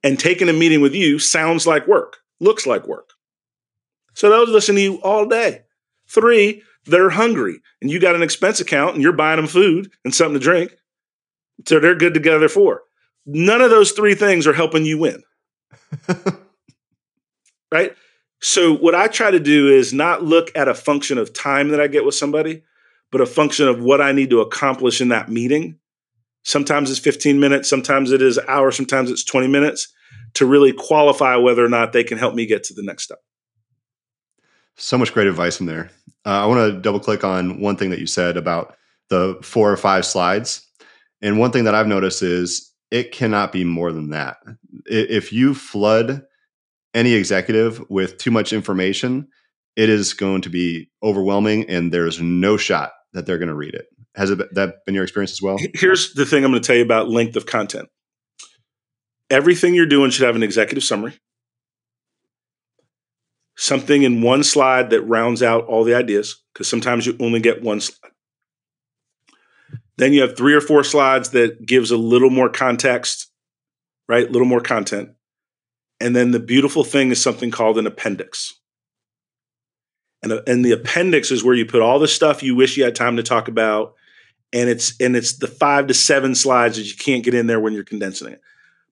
and 0.03 0.19
taking 0.19 0.49
a 0.49 0.53
meeting 0.53 0.81
with 0.81 0.95
you 0.95 1.19
sounds 1.19 1.67
like 1.67 1.87
work, 1.87 2.17
looks 2.39 2.65
like 2.65 2.87
work. 2.87 3.11
So 4.13 4.29
they'll 4.29 4.51
listen 4.51 4.75
to 4.75 4.81
you 4.81 4.95
all 5.01 5.25
day. 5.27 5.63
Three, 6.07 6.63
they're 6.85 7.09
hungry 7.09 7.59
and 7.81 7.89
you 7.91 7.99
got 7.99 8.15
an 8.15 8.23
expense 8.23 8.59
account 8.59 8.95
and 8.95 9.03
you're 9.03 9.13
buying 9.13 9.37
them 9.37 9.47
food 9.47 9.91
and 10.03 10.13
something 10.13 10.39
to 10.39 10.43
drink. 10.43 10.75
So 11.67 11.79
they're 11.79 11.95
good 11.95 12.13
together 12.13 12.49
for. 12.49 12.81
None 13.25 13.61
of 13.61 13.69
those 13.69 13.91
three 13.91 14.15
things 14.15 14.47
are 14.47 14.53
helping 14.53 14.85
you 14.85 14.97
win. 14.97 15.21
right? 17.71 17.95
So 18.41 18.75
what 18.75 18.95
I 18.95 19.07
try 19.07 19.29
to 19.29 19.39
do 19.39 19.69
is 19.69 19.93
not 19.93 20.23
look 20.23 20.49
at 20.55 20.67
a 20.67 20.73
function 20.73 21.19
of 21.19 21.33
time 21.33 21.69
that 21.69 21.79
I 21.79 21.87
get 21.87 22.03
with 22.03 22.15
somebody, 22.15 22.63
but 23.11 23.21
a 23.21 23.27
function 23.27 23.67
of 23.67 23.79
what 23.79 24.01
I 24.01 24.11
need 24.11 24.31
to 24.31 24.41
accomplish 24.41 25.01
in 25.01 25.09
that 25.09 25.29
meeting 25.29 25.79
Sometimes 26.43 26.89
it's 26.89 26.99
15 26.99 27.39
minutes, 27.39 27.69
sometimes 27.69 28.11
it 28.11 28.21
is 28.21 28.37
an 28.37 28.45
hour, 28.47 28.71
sometimes 28.71 29.11
it's 29.11 29.23
20 29.23 29.47
minutes 29.47 29.93
to 30.35 30.45
really 30.45 30.73
qualify 30.73 31.35
whether 31.35 31.63
or 31.63 31.69
not 31.69 31.93
they 31.93 32.03
can 32.03 32.17
help 32.17 32.33
me 32.33 32.45
get 32.45 32.63
to 32.65 32.73
the 32.73 32.83
next 32.83 33.03
step. 33.03 33.19
So 34.81 34.97
much 34.97 35.13
great 35.13 35.27
advice 35.27 35.59
in 35.59 35.67
there. 35.67 35.91
Uh, 36.25 36.43
I 36.43 36.45
want 36.47 36.73
to 36.73 36.81
double 36.81 36.99
click 36.99 37.23
on 37.23 37.61
one 37.61 37.77
thing 37.77 37.91
that 37.91 37.99
you 37.99 38.07
said 38.07 38.35
about 38.35 38.75
the 39.09 39.37
four 39.43 39.71
or 39.71 39.77
five 39.77 40.05
slides. 40.07 40.67
And 41.21 41.37
one 41.37 41.51
thing 41.51 41.65
that 41.65 41.75
I've 41.75 41.87
noticed 41.87 42.23
is 42.23 42.73
it 42.89 43.11
cannot 43.11 43.51
be 43.51 43.63
more 43.63 43.91
than 43.91 44.09
that. 44.09 44.37
If 44.87 45.31
you 45.31 45.53
flood 45.53 46.23
any 46.95 47.13
executive 47.13 47.83
with 47.91 48.17
too 48.17 48.31
much 48.31 48.53
information, 48.53 49.27
it 49.75 49.87
is 49.87 50.13
going 50.13 50.41
to 50.41 50.49
be 50.49 50.89
overwhelming 51.03 51.69
and 51.69 51.91
there's 51.91 52.19
no 52.19 52.57
shot 52.57 52.91
that 53.13 53.27
they're 53.27 53.37
going 53.37 53.49
to 53.49 53.55
read 53.55 53.75
it. 53.75 53.85
Has 54.15 54.31
it 54.31 54.39
that 54.55 54.83
been 54.85 54.95
your 54.95 55.03
experience 55.03 55.31
as 55.31 55.43
well? 55.43 55.57
Here's 55.75 56.13
the 56.15 56.25
thing 56.25 56.43
I'm 56.43 56.51
going 56.51 56.61
to 56.61 56.65
tell 56.65 56.75
you 56.75 56.83
about 56.83 57.07
length 57.07 57.35
of 57.35 57.45
content. 57.45 57.87
Everything 59.29 59.75
you're 59.75 59.85
doing 59.85 60.09
should 60.09 60.25
have 60.25 60.35
an 60.35 60.43
executive 60.43 60.83
summary. 60.83 61.13
Something 63.61 64.01
in 64.01 64.23
one 64.23 64.43
slide 64.43 64.89
that 64.89 65.03
rounds 65.03 65.43
out 65.43 65.67
all 65.67 65.83
the 65.83 65.93
ideas, 65.93 66.41
because 66.51 66.67
sometimes 66.67 67.05
you 67.05 67.15
only 67.19 67.39
get 67.39 67.61
one 67.61 67.79
slide. 67.79 68.09
Then 69.97 70.13
you 70.13 70.21
have 70.21 70.35
three 70.35 70.55
or 70.55 70.61
four 70.61 70.83
slides 70.83 71.29
that 71.29 71.63
gives 71.63 71.91
a 71.91 71.95
little 71.95 72.31
more 72.31 72.49
context, 72.49 73.29
right? 74.09 74.27
A 74.27 74.31
little 74.31 74.47
more 74.47 74.61
content. 74.61 75.11
And 75.99 76.15
then 76.15 76.31
the 76.31 76.39
beautiful 76.39 76.83
thing 76.83 77.11
is 77.11 77.21
something 77.21 77.51
called 77.51 77.77
an 77.77 77.85
appendix. 77.85 78.59
And, 80.23 80.31
uh, 80.31 80.41
and 80.47 80.65
the 80.65 80.71
appendix 80.71 81.29
is 81.29 81.43
where 81.43 81.53
you 81.53 81.67
put 81.67 81.83
all 81.83 81.99
the 81.99 82.07
stuff 82.07 82.41
you 82.41 82.55
wish 82.55 82.77
you 82.77 82.83
had 82.83 82.95
time 82.95 83.17
to 83.17 83.23
talk 83.23 83.47
about. 83.47 83.93
And 84.51 84.71
it's 84.71 84.99
and 84.99 85.15
it's 85.15 85.37
the 85.37 85.45
five 85.45 85.85
to 85.85 85.93
seven 85.93 86.33
slides 86.33 86.77
that 86.77 86.87
you 86.87 86.95
can't 86.95 87.23
get 87.23 87.35
in 87.35 87.45
there 87.45 87.59
when 87.59 87.73
you're 87.73 87.83
condensing 87.83 88.29
it. 88.29 88.41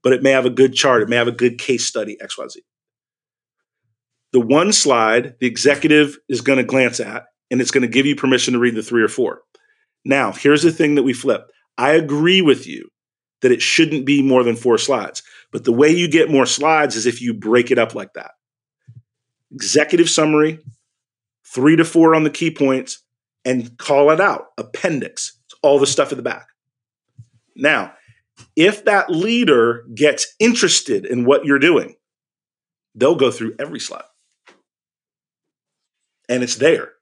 But 0.03 0.13
it 0.13 0.21
may 0.21 0.29
have 0.29 0.45
a 0.45 0.51
good 0.51 0.75
chart, 0.75 1.01
it 1.01 1.09
may 1.09 1.15
have 1.15 1.27
a 1.27 1.31
good 1.31 1.57
case 1.57 1.87
study, 1.87 2.17
XYZ. 2.21 2.57
The 4.31 4.39
one 4.39 4.71
slide 4.71 5.35
the 5.39 5.47
executive 5.47 6.17
is 6.27 6.41
going 6.41 6.57
to 6.57 6.63
glance 6.63 6.99
at, 6.99 7.25
and 7.49 7.61
it's 7.61 7.71
going 7.71 7.81
to 7.81 7.87
give 7.87 8.05
you 8.05 8.15
permission 8.15 8.53
to 8.53 8.59
read 8.59 8.75
the 8.75 8.83
three 8.83 9.03
or 9.03 9.07
four. 9.07 9.41
Now, 10.05 10.31
here's 10.31 10.63
the 10.63 10.71
thing 10.71 10.95
that 10.95 11.03
we 11.03 11.13
flip. 11.13 11.49
I 11.77 11.91
agree 11.91 12.41
with 12.41 12.67
you 12.67 12.89
that 13.41 13.51
it 13.51 13.61
shouldn't 13.61 14.05
be 14.05 14.21
more 14.21 14.43
than 14.43 14.55
four 14.55 14.77
slides. 14.77 15.23
But 15.51 15.63
the 15.63 15.71
way 15.71 15.89
you 15.89 16.07
get 16.09 16.29
more 16.29 16.45
slides 16.45 16.95
is 16.95 17.05
if 17.05 17.21
you 17.21 17.33
break 17.33 17.71
it 17.71 17.79
up 17.79 17.95
like 17.95 18.13
that. 18.13 18.31
Executive 19.51 20.09
summary, 20.09 20.59
three 21.45 21.75
to 21.75 21.85
four 21.85 22.13
on 22.13 22.23
the 22.23 22.29
key 22.29 22.51
points, 22.51 23.01
and 23.45 23.77
call 23.77 24.11
it 24.11 24.19
out. 24.19 24.47
Appendix. 24.57 25.37
All 25.61 25.79
the 25.79 25.87
stuff 25.87 26.11
at 26.11 26.17
the 26.17 26.23
back. 26.23 26.47
Now, 27.55 27.93
if 28.55 28.85
that 28.85 29.09
leader 29.09 29.85
gets 29.93 30.33
interested 30.39 31.05
in 31.05 31.25
what 31.25 31.43
you're 31.43 31.59
doing, 31.59 31.95
they'll 32.95 33.15
go 33.15 33.31
through 33.31 33.55
every 33.59 33.79
slide. 33.79 34.03
And 36.29 36.43
it's 36.43 36.55
there. 36.55 36.93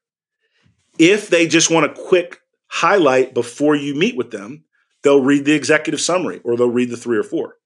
If 0.97 1.29
they 1.29 1.47
just 1.47 1.69
want 1.69 1.85
a 1.85 1.93
quick 1.93 2.39
highlight 2.67 3.33
before 3.33 3.75
you 3.75 3.93
meet 3.93 4.17
with 4.17 4.31
them, 4.31 4.63
they'll 5.03 5.21
read 5.21 5.45
the 5.45 5.53
executive 5.53 6.01
summary 6.01 6.41
or 6.43 6.57
they'll 6.57 6.71
read 6.71 6.89
the 6.89 6.97
three 6.97 7.17
or 7.17 7.23
four. 7.23 7.57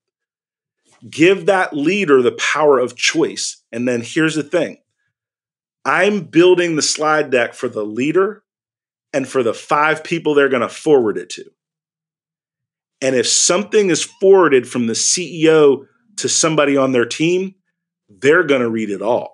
Give 1.10 1.46
that 1.46 1.74
leader 1.74 2.22
the 2.22 2.34
power 2.34 2.78
of 2.78 2.96
choice. 2.96 3.64
And 3.72 3.88
then 3.88 4.02
here's 4.02 4.36
the 4.36 4.44
thing 4.44 4.80
I'm 5.86 6.26
building 6.26 6.76
the 6.76 6.82
slide 6.82 7.32
deck 7.32 7.54
for 7.54 7.70
the 7.70 7.86
leader 7.86 8.44
and 9.14 9.28
for 9.28 9.44
the 9.44 9.54
five 9.54 10.04
people 10.04 10.34
they're 10.34 10.50
going 10.50 10.62
to 10.62 10.70
forward 10.70 11.18
it 11.18 11.30
to. 11.32 11.46
And 13.02 13.16
if 13.16 13.28
something 13.28 13.90
is 13.90 14.04
forwarded 14.04 14.68
from 14.68 14.86
the 14.88 14.94
CEO 14.94 15.88
to 16.18 16.30
somebody 16.30 16.78
on 16.78 16.92
their 16.92 17.06
team, 17.06 17.56
they're 18.10 18.44
going 18.44 18.62
to 18.62 18.70
read 18.70 18.92
it 18.92 19.02
all. 19.02 19.34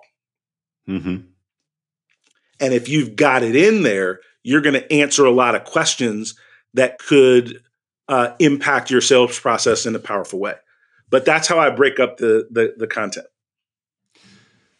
Mm-hmm. 0.88 1.27
And 2.60 2.74
if 2.74 2.88
you've 2.88 3.16
got 3.16 3.42
it 3.42 3.56
in 3.56 3.82
there, 3.82 4.20
you're 4.42 4.60
going 4.60 4.74
to 4.74 4.92
answer 4.92 5.24
a 5.24 5.30
lot 5.30 5.54
of 5.54 5.64
questions 5.64 6.34
that 6.74 6.98
could 6.98 7.62
uh, 8.08 8.34
impact 8.38 8.90
your 8.90 9.00
sales 9.00 9.38
process 9.38 9.86
in 9.86 9.94
a 9.94 9.98
powerful 9.98 10.38
way. 10.38 10.54
But 11.10 11.24
that's 11.24 11.48
how 11.48 11.58
I 11.58 11.70
break 11.70 12.00
up 12.00 12.18
the 12.18 12.48
the, 12.50 12.74
the 12.76 12.86
content. 12.86 13.26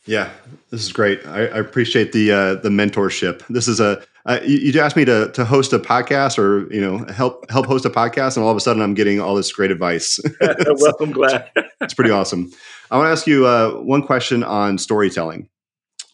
Yeah, 0.05 0.31
this 0.71 0.83
is 0.83 0.93
great. 0.93 1.27
I, 1.27 1.41
I 1.41 1.59
appreciate 1.59 2.13
the 2.13 2.33
uh, 2.33 2.55
the 2.57 2.71
mentorship. 2.71 3.47
This 3.49 3.69
is 3.69 3.79
a 3.79 4.03
uh, 4.25 4.41
you, 4.43 4.59
you, 4.59 4.81
asked 4.81 4.97
me 4.97 5.05
to 5.05 5.31
to 5.33 5.45
host 5.45 5.73
a 5.73 5.79
podcast 5.79 6.39
or 6.39 6.73
you 6.73 6.81
know 6.81 7.05
help 7.13 7.51
help 7.51 7.67
host 7.67 7.85
a 7.85 7.91
podcast, 7.91 8.37
and 8.37 8.45
all 8.45 8.51
of 8.51 8.57
a 8.57 8.61
sudden 8.61 8.83
I'm 8.83 8.95
getting 8.95 9.21
all 9.21 9.35
this 9.35 9.53
great 9.53 9.71
advice. 9.71 10.19
well, 10.41 10.97
I'm 11.01 11.13
glad. 11.13 11.51
it's 11.81 11.95
pretty 11.95 12.11
awesome. 12.11 12.51
I 12.91 12.97
want 12.97 13.07
to 13.07 13.13
ask 13.13 13.27
you 13.27 13.47
uh, 13.47 13.73
one 13.73 14.03
question 14.03 14.43
on 14.43 14.79
storytelling. 14.79 15.49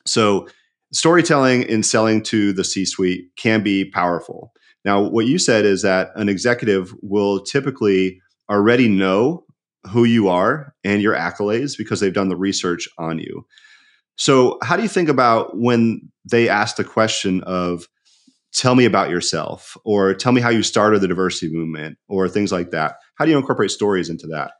So, 0.06 0.48
storytelling 0.94 1.64
in 1.64 1.82
selling 1.82 2.22
to 2.22 2.52
the 2.52 2.64
C 2.64 2.84
suite 2.84 3.26
can 3.36 3.62
be 3.62 3.84
powerful. 3.90 4.52
Now, 4.84 5.02
what 5.02 5.26
you 5.26 5.38
said 5.38 5.64
is 5.64 5.82
that 5.82 6.10
an 6.14 6.28
executive 6.28 6.94
will 7.02 7.42
typically 7.42 8.20
already 8.48 8.88
know 8.88 9.44
who 9.90 10.04
you 10.04 10.28
are 10.28 10.74
and 10.84 11.02
your 11.02 11.14
accolades 11.14 11.76
because 11.76 12.00
they've 12.00 12.12
done 12.12 12.28
the 12.28 12.36
research 12.36 12.88
on 12.98 13.18
you. 13.18 13.46
So, 14.16 14.58
how 14.62 14.76
do 14.76 14.82
you 14.82 14.88
think 14.88 15.08
about 15.08 15.58
when 15.58 16.10
they 16.30 16.48
ask 16.48 16.76
the 16.76 16.84
question 16.84 17.42
of, 17.42 17.88
tell 18.52 18.76
me 18.76 18.84
about 18.84 19.10
yourself, 19.10 19.76
or 19.84 20.14
tell 20.14 20.32
me 20.32 20.40
how 20.40 20.50
you 20.50 20.62
started 20.62 21.00
the 21.00 21.08
diversity 21.08 21.52
movement, 21.52 21.98
or 22.08 22.28
things 22.28 22.52
like 22.52 22.70
that? 22.70 22.96
How 23.16 23.24
do 23.24 23.32
you 23.32 23.36
incorporate 23.36 23.72
stories 23.72 24.08
into 24.08 24.28
that? 24.28 24.52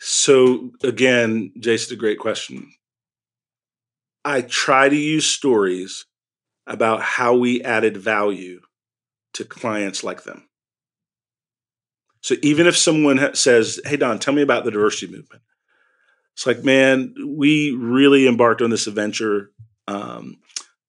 So, 0.00 0.70
again, 0.82 1.52
Jason, 1.58 1.96
a 1.96 1.98
great 1.98 2.18
question. 2.18 2.70
I 4.24 4.42
try 4.42 4.88
to 4.88 4.96
use 4.96 5.26
stories 5.26 6.06
about 6.66 7.02
how 7.02 7.36
we 7.36 7.62
added 7.62 7.96
value 7.96 8.60
to 9.34 9.44
clients 9.44 10.04
like 10.04 10.24
them. 10.24 10.48
So, 12.22 12.36
even 12.42 12.66
if 12.66 12.76
someone 12.76 13.34
says, 13.34 13.80
Hey, 13.84 13.96
Don, 13.96 14.18
tell 14.18 14.34
me 14.34 14.42
about 14.42 14.64
the 14.64 14.70
diversity 14.70 15.10
movement 15.10 15.42
it's 16.40 16.46
like, 16.46 16.64
man, 16.64 17.14
we 17.26 17.72
really 17.72 18.26
embarked 18.26 18.62
on 18.62 18.70
this 18.70 18.86
adventure 18.86 19.50
um, 19.86 20.38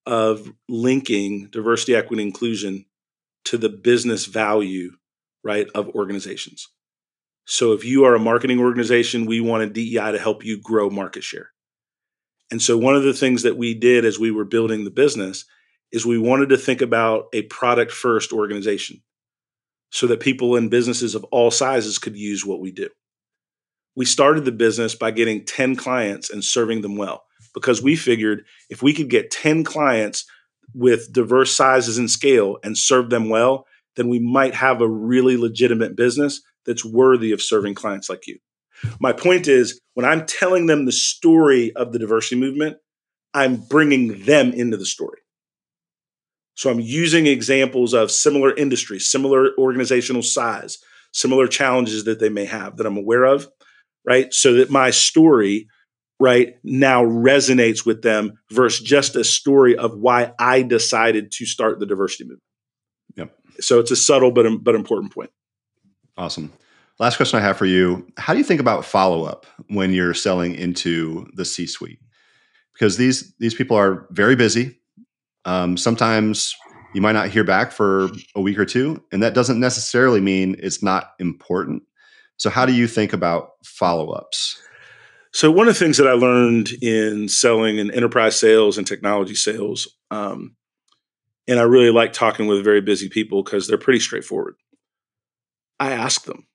of 0.06 0.50
linking 0.66 1.48
diversity, 1.50 1.94
equity, 1.94 2.22
inclusion 2.22 2.86
to 3.44 3.58
the 3.58 3.68
business 3.68 4.24
value, 4.24 4.92
right, 5.44 5.66
of 5.74 5.90
organizations. 5.90 6.68
So 7.44 7.72
if 7.72 7.84
you 7.84 8.04
are 8.04 8.14
a 8.14 8.18
marketing 8.18 8.60
organization, 8.60 9.26
we 9.26 9.42
wanted 9.42 9.74
DEI 9.74 10.12
to 10.12 10.18
help 10.18 10.42
you 10.42 10.58
grow 10.58 10.88
market 10.88 11.22
share. 11.22 11.50
And 12.52 12.62
so 12.62 12.78
one 12.78 12.94
of 12.94 13.02
the 13.02 13.14
things 13.14 13.42
that 13.42 13.56
we 13.56 13.74
did 13.74 14.04
as 14.04 14.20
we 14.20 14.30
were 14.30 14.44
building 14.44 14.84
the 14.84 14.90
business 14.90 15.44
is 15.90 16.06
we 16.06 16.18
wanted 16.18 16.50
to 16.50 16.56
think 16.56 16.80
about 16.80 17.24
a 17.32 17.42
product 17.42 17.90
first 17.90 18.32
organization 18.32 19.02
so 19.90 20.06
that 20.06 20.20
people 20.20 20.54
in 20.54 20.68
businesses 20.68 21.16
of 21.16 21.24
all 21.24 21.50
sizes 21.50 21.98
could 21.98 22.16
use 22.16 22.46
what 22.46 22.60
we 22.60 22.70
do 22.70 22.88
we 23.94 24.04
started 24.04 24.44
the 24.44 24.52
business 24.52 24.94
by 24.94 25.10
getting 25.10 25.44
10 25.44 25.76
clients 25.76 26.30
and 26.30 26.44
serving 26.44 26.80
them 26.80 26.96
well 26.96 27.24
because 27.54 27.82
we 27.82 27.96
figured 27.96 28.44
if 28.70 28.82
we 28.82 28.94
could 28.94 29.10
get 29.10 29.30
10 29.30 29.64
clients 29.64 30.24
with 30.74 31.12
diverse 31.12 31.54
sizes 31.54 31.98
and 31.98 32.10
scale 32.10 32.58
and 32.64 32.78
serve 32.78 33.10
them 33.10 33.28
well, 33.28 33.66
then 33.96 34.08
we 34.08 34.18
might 34.18 34.54
have 34.54 34.80
a 34.80 34.88
really 34.88 35.36
legitimate 35.36 35.96
business 35.96 36.40
that's 36.64 36.84
worthy 36.84 37.32
of 37.32 37.42
serving 37.42 37.74
clients 37.74 38.08
like 38.08 38.26
you. 38.26 38.38
My 39.00 39.12
point 39.12 39.48
is, 39.48 39.80
when 39.94 40.06
I'm 40.06 40.26
telling 40.26 40.66
them 40.66 40.84
the 40.84 40.92
story 40.92 41.74
of 41.76 41.92
the 41.92 41.98
diversity 41.98 42.36
movement, 42.36 42.78
I'm 43.34 43.56
bringing 43.56 44.24
them 44.24 44.52
into 44.52 44.76
the 44.76 44.86
story. 44.86 45.18
So 46.54 46.70
I'm 46.70 46.80
using 46.80 47.26
examples 47.26 47.94
of 47.94 48.10
similar 48.10 48.54
industries, 48.54 49.10
similar 49.10 49.50
organizational 49.56 50.22
size, 50.22 50.78
similar 51.12 51.46
challenges 51.46 52.04
that 52.04 52.20
they 52.20 52.28
may 52.28 52.44
have 52.44 52.76
that 52.76 52.86
I'm 52.86 52.96
aware 52.98 53.24
of 53.24 53.48
right? 54.04 54.32
So 54.32 54.54
that 54.54 54.70
my 54.70 54.90
story, 54.90 55.68
right, 56.18 56.56
now 56.62 57.04
resonates 57.04 57.86
with 57.86 58.02
them 58.02 58.38
versus 58.50 58.84
just 58.84 59.16
a 59.16 59.24
story 59.24 59.76
of 59.76 59.96
why 59.96 60.32
I 60.38 60.62
decided 60.62 61.32
to 61.32 61.46
start 61.46 61.78
the 61.78 61.86
diversity 61.86 62.24
movement. 62.24 62.42
Yep. 63.16 63.36
So 63.60 63.78
it's 63.78 63.90
a 63.90 63.96
subtle 63.96 64.32
but 64.32 64.46
but 64.62 64.74
important 64.74 65.12
point. 65.12 65.30
Awesome. 66.16 66.52
Last 66.98 67.16
question 67.16 67.38
I 67.38 67.42
have 67.42 67.56
for 67.56 67.66
you: 67.66 68.06
How 68.16 68.32
do 68.32 68.38
you 68.38 68.44
think 68.44 68.60
about 68.60 68.84
follow 68.84 69.24
up 69.24 69.46
when 69.68 69.92
you're 69.92 70.14
selling 70.14 70.54
into 70.54 71.26
the 71.34 71.44
C 71.44 71.66
suite? 71.66 72.00
Because 72.72 72.96
these 72.96 73.34
these 73.38 73.54
people 73.54 73.76
are 73.76 74.06
very 74.10 74.36
busy. 74.36 74.78
Um, 75.44 75.76
sometimes 75.76 76.54
you 76.94 77.00
might 77.00 77.12
not 77.12 77.28
hear 77.28 77.44
back 77.44 77.72
for 77.72 78.10
a 78.34 78.40
week 78.40 78.58
or 78.58 78.64
two, 78.64 79.02
and 79.12 79.22
that 79.22 79.34
doesn't 79.34 79.60
necessarily 79.60 80.20
mean 80.20 80.56
it's 80.58 80.82
not 80.82 81.12
important. 81.18 81.82
So, 82.36 82.50
how 82.50 82.66
do 82.66 82.72
you 82.72 82.86
think 82.86 83.12
about 83.12 83.52
follow 83.64 84.10
ups? 84.10 84.60
So, 85.32 85.50
one 85.50 85.68
of 85.68 85.74
the 85.74 85.78
things 85.78 85.96
that 85.96 86.08
I 86.08 86.12
learned 86.12 86.72
in 86.82 87.28
selling 87.28 87.78
in 87.78 87.90
enterprise 87.90 88.38
sales 88.38 88.76
and 88.76 88.86
technology 88.86 89.34
sales, 89.34 89.88
um, 90.10 90.56
and 91.48 91.58
I 91.58 91.62
really 91.62 91.90
like 91.90 92.12
talking 92.12 92.46
with 92.46 92.64
very 92.64 92.80
busy 92.80 93.08
people 93.08 93.42
because 93.42 93.66
they're 93.66 93.78
pretty 93.78 94.00
straightforward. 94.00 94.54
I 95.80 95.92
ask 95.92 96.24
them, 96.24 96.46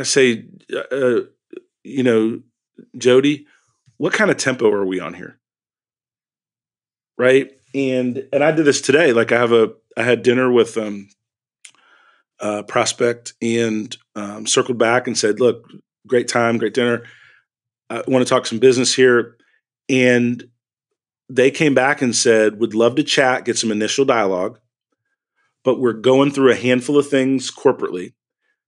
I 0.00 0.02
say, 0.02 0.46
uh, 0.72 0.94
uh, 0.94 1.20
you 1.82 2.02
know, 2.02 2.40
Jody, 2.98 3.46
what 3.96 4.12
kind 4.12 4.30
of 4.30 4.36
tempo 4.36 4.70
are 4.70 4.84
we 4.84 5.00
on 5.00 5.14
here? 5.14 5.38
Right. 7.16 7.50
And 7.74 8.28
and 8.32 8.42
I 8.42 8.50
did 8.52 8.64
this 8.64 8.80
today. 8.80 9.12
Like 9.12 9.32
I 9.32 9.38
have 9.38 9.52
a 9.52 9.72
I 9.96 10.02
had 10.02 10.22
dinner 10.22 10.50
with 10.50 10.76
um 10.76 11.08
uh, 12.40 12.62
prospect 12.64 13.34
and 13.40 13.96
um, 14.16 14.46
circled 14.46 14.76
back 14.76 15.06
and 15.06 15.16
said, 15.16 15.38
"Look, 15.40 15.64
great 16.06 16.28
time, 16.28 16.58
great 16.58 16.74
dinner. 16.74 17.04
I 17.90 18.02
want 18.08 18.26
to 18.26 18.28
talk 18.28 18.46
some 18.46 18.58
business 18.58 18.94
here. 18.94 19.36
And 19.88 20.44
they 21.28 21.50
came 21.50 21.74
back 21.74 22.02
and 22.02 22.14
said, 22.14 22.60
would 22.60 22.74
love 22.74 22.96
to 22.96 23.02
chat, 23.02 23.44
get 23.44 23.58
some 23.58 23.70
initial 23.70 24.04
dialogue, 24.04 24.58
but 25.62 25.80
we're 25.80 25.92
going 25.92 26.30
through 26.30 26.52
a 26.52 26.56
handful 26.56 26.98
of 26.98 27.08
things 27.08 27.50
corporately. 27.50 28.12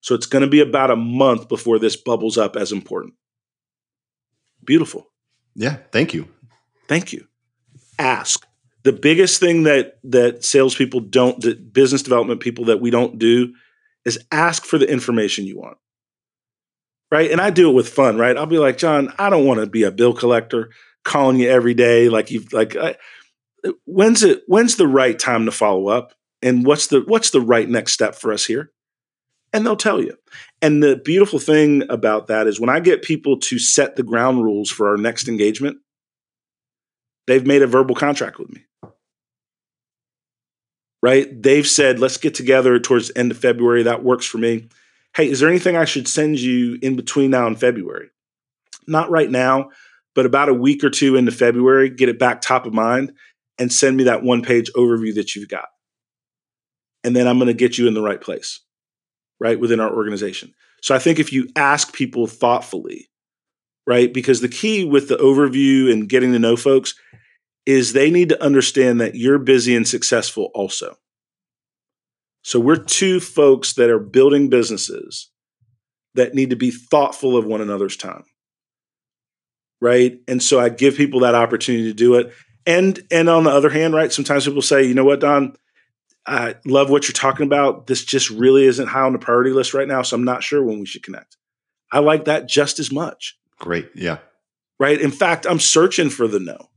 So 0.00 0.14
it's 0.14 0.26
going 0.26 0.42
to 0.42 0.50
be 0.50 0.60
about 0.60 0.90
a 0.90 0.96
month 0.96 1.48
before 1.48 1.78
this 1.78 1.96
bubbles 1.96 2.38
up 2.38 2.56
as 2.56 2.72
important. 2.72 3.14
Beautiful. 4.64 5.06
Yeah. 5.54 5.78
Thank 5.90 6.14
you. 6.14 6.28
Thank 6.88 7.12
you. 7.12 7.26
Ask. 7.98 8.46
The 8.84 8.92
biggest 8.92 9.40
thing 9.40 9.64
that 9.64 9.98
that 10.04 10.44
salespeople 10.44 11.00
don't, 11.00 11.40
that 11.40 11.72
business 11.72 12.02
development 12.02 12.40
people 12.40 12.66
that 12.66 12.80
we 12.80 12.90
don't 12.90 13.18
do, 13.18 13.54
is 14.04 14.18
ask 14.30 14.64
for 14.64 14.78
the 14.78 14.88
information 14.88 15.44
you 15.44 15.58
want. 15.58 15.76
Right. 17.10 17.30
And 17.30 17.40
I 17.40 17.50
do 17.50 17.70
it 17.70 17.74
with 17.74 17.88
fun, 17.88 18.16
right? 18.16 18.36
I'll 18.36 18.46
be 18.46 18.58
like, 18.58 18.78
John, 18.78 19.12
I 19.18 19.30
don't 19.30 19.46
want 19.46 19.60
to 19.60 19.66
be 19.66 19.82
a 19.82 19.90
bill 19.90 20.12
collector 20.12 20.70
calling 21.04 21.38
you 21.38 21.48
every 21.48 21.74
day. 21.74 22.08
Like 22.08 22.30
you've 22.30 22.52
like 22.52 22.76
I, 22.76 22.96
when's 23.84 24.22
it 24.22 24.42
when's 24.46 24.76
the 24.76 24.88
right 24.88 25.18
time 25.18 25.46
to 25.46 25.52
follow 25.52 25.88
up? 25.88 26.14
And 26.42 26.66
what's 26.66 26.88
the 26.88 27.02
what's 27.06 27.30
the 27.30 27.40
right 27.40 27.68
next 27.68 27.92
step 27.92 28.14
for 28.14 28.32
us 28.32 28.44
here? 28.44 28.72
And 29.52 29.64
they'll 29.64 29.76
tell 29.76 30.02
you. 30.02 30.16
And 30.60 30.82
the 30.82 30.96
beautiful 30.96 31.38
thing 31.38 31.84
about 31.88 32.26
that 32.26 32.46
is 32.46 32.60
when 32.60 32.70
I 32.70 32.80
get 32.80 33.02
people 33.02 33.38
to 33.40 33.58
set 33.58 33.96
the 33.96 34.02
ground 34.02 34.42
rules 34.42 34.70
for 34.70 34.88
our 34.88 34.96
next 34.96 35.28
engagement, 35.28 35.78
they've 37.26 37.46
made 37.46 37.62
a 37.62 37.66
verbal 37.66 37.94
contract 37.94 38.38
with 38.38 38.50
me 38.50 38.66
right? 41.06 41.40
They've 41.40 41.66
said, 41.66 42.00
let's 42.00 42.16
get 42.16 42.34
together 42.34 42.80
towards 42.80 43.08
the 43.08 43.18
end 43.18 43.30
of 43.30 43.38
February. 43.38 43.84
That 43.84 44.02
works 44.02 44.26
for 44.26 44.38
me. 44.38 44.68
Hey, 45.14 45.30
is 45.30 45.38
there 45.38 45.48
anything 45.48 45.76
I 45.76 45.84
should 45.84 46.08
send 46.08 46.40
you 46.40 46.80
in 46.82 46.96
between 46.96 47.30
now 47.30 47.46
and 47.46 47.58
February? 47.58 48.08
Not 48.88 49.08
right 49.08 49.30
now, 49.30 49.70
but 50.16 50.26
about 50.26 50.48
a 50.48 50.54
week 50.54 50.82
or 50.82 50.90
two 50.90 51.14
into 51.14 51.30
February, 51.30 51.90
get 51.90 52.08
it 52.08 52.18
back 52.18 52.40
top 52.40 52.66
of 52.66 52.74
mind 52.74 53.12
and 53.56 53.72
send 53.72 53.96
me 53.96 54.04
that 54.04 54.24
one 54.24 54.42
page 54.42 54.68
overview 54.76 55.14
that 55.14 55.36
you've 55.36 55.48
got. 55.48 55.68
And 57.04 57.14
then 57.14 57.28
I'm 57.28 57.38
going 57.38 57.46
to 57.46 57.54
get 57.54 57.78
you 57.78 57.86
in 57.86 57.94
the 57.94 58.02
right 58.02 58.20
place, 58.20 58.60
right, 59.40 59.58
within 59.60 59.80
our 59.80 59.94
organization. 59.94 60.54
So 60.82 60.94
I 60.94 60.98
think 60.98 61.18
if 61.18 61.32
you 61.32 61.48
ask 61.56 61.92
people 61.92 62.26
thoughtfully, 62.26 63.08
right, 63.86 64.12
because 64.12 64.40
the 64.40 64.48
key 64.48 64.84
with 64.84 65.08
the 65.08 65.16
overview 65.16 65.92
and 65.92 66.08
getting 66.08 66.32
to 66.32 66.38
know 66.38 66.56
folks 66.56 66.94
is 67.64 67.92
they 67.92 68.10
need 68.10 68.28
to 68.28 68.42
understand 68.42 69.00
that 69.00 69.16
you're 69.16 69.38
busy 69.38 69.74
and 69.74 69.86
successful 69.86 70.50
also. 70.54 70.96
So 72.42 72.60
we're 72.60 72.76
two 72.76 73.18
folks 73.18 73.72
that 73.74 73.90
are 73.90 73.98
building 73.98 74.48
businesses 74.48 75.30
that 76.14 76.34
need 76.34 76.50
to 76.50 76.56
be 76.56 76.70
thoughtful 76.70 77.36
of 77.36 77.44
one 77.44 77.60
another's 77.60 77.96
time. 77.96 78.24
Right? 79.80 80.20
And 80.28 80.42
so 80.42 80.60
I 80.60 80.68
give 80.68 80.96
people 80.96 81.20
that 81.20 81.34
opportunity 81.34 81.84
to 81.84 81.94
do 81.94 82.14
it. 82.14 82.32
And 82.64 83.00
and 83.10 83.28
on 83.28 83.44
the 83.44 83.50
other 83.50 83.70
hand, 83.70 83.94
right, 83.94 84.12
sometimes 84.12 84.44
people 84.44 84.62
say, 84.62 84.84
"You 84.84 84.94
know 84.94 85.04
what, 85.04 85.20
Don? 85.20 85.54
I 86.26 86.56
love 86.64 86.90
what 86.90 87.06
you're 87.06 87.12
talking 87.12 87.46
about. 87.46 87.86
This 87.86 88.04
just 88.04 88.30
really 88.30 88.64
isn't 88.66 88.88
high 88.88 89.02
on 89.02 89.12
the 89.12 89.18
priority 89.18 89.50
list 89.50 89.74
right 89.74 89.88
now, 89.88 90.02
so 90.02 90.16
I'm 90.16 90.24
not 90.24 90.42
sure 90.42 90.62
when 90.62 90.80
we 90.80 90.86
should 90.86 91.02
connect." 91.02 91.36
I 91.92 92.00
like 92.00 92.24
that 92.24 92.48
just 92.48 92.78
as 92.78 92.90
much. 92.90 93.38
Great. 93.58 93.90
Yeah. 93.94 94.18
Right? 94.78 95.00
In 95.00 95.12
fact, 95.12 95.46
I'm 95.48 95.60
searching 95.60 96.10
for 96.10 96.26
the 96.26 96.40
no 96.40 96.68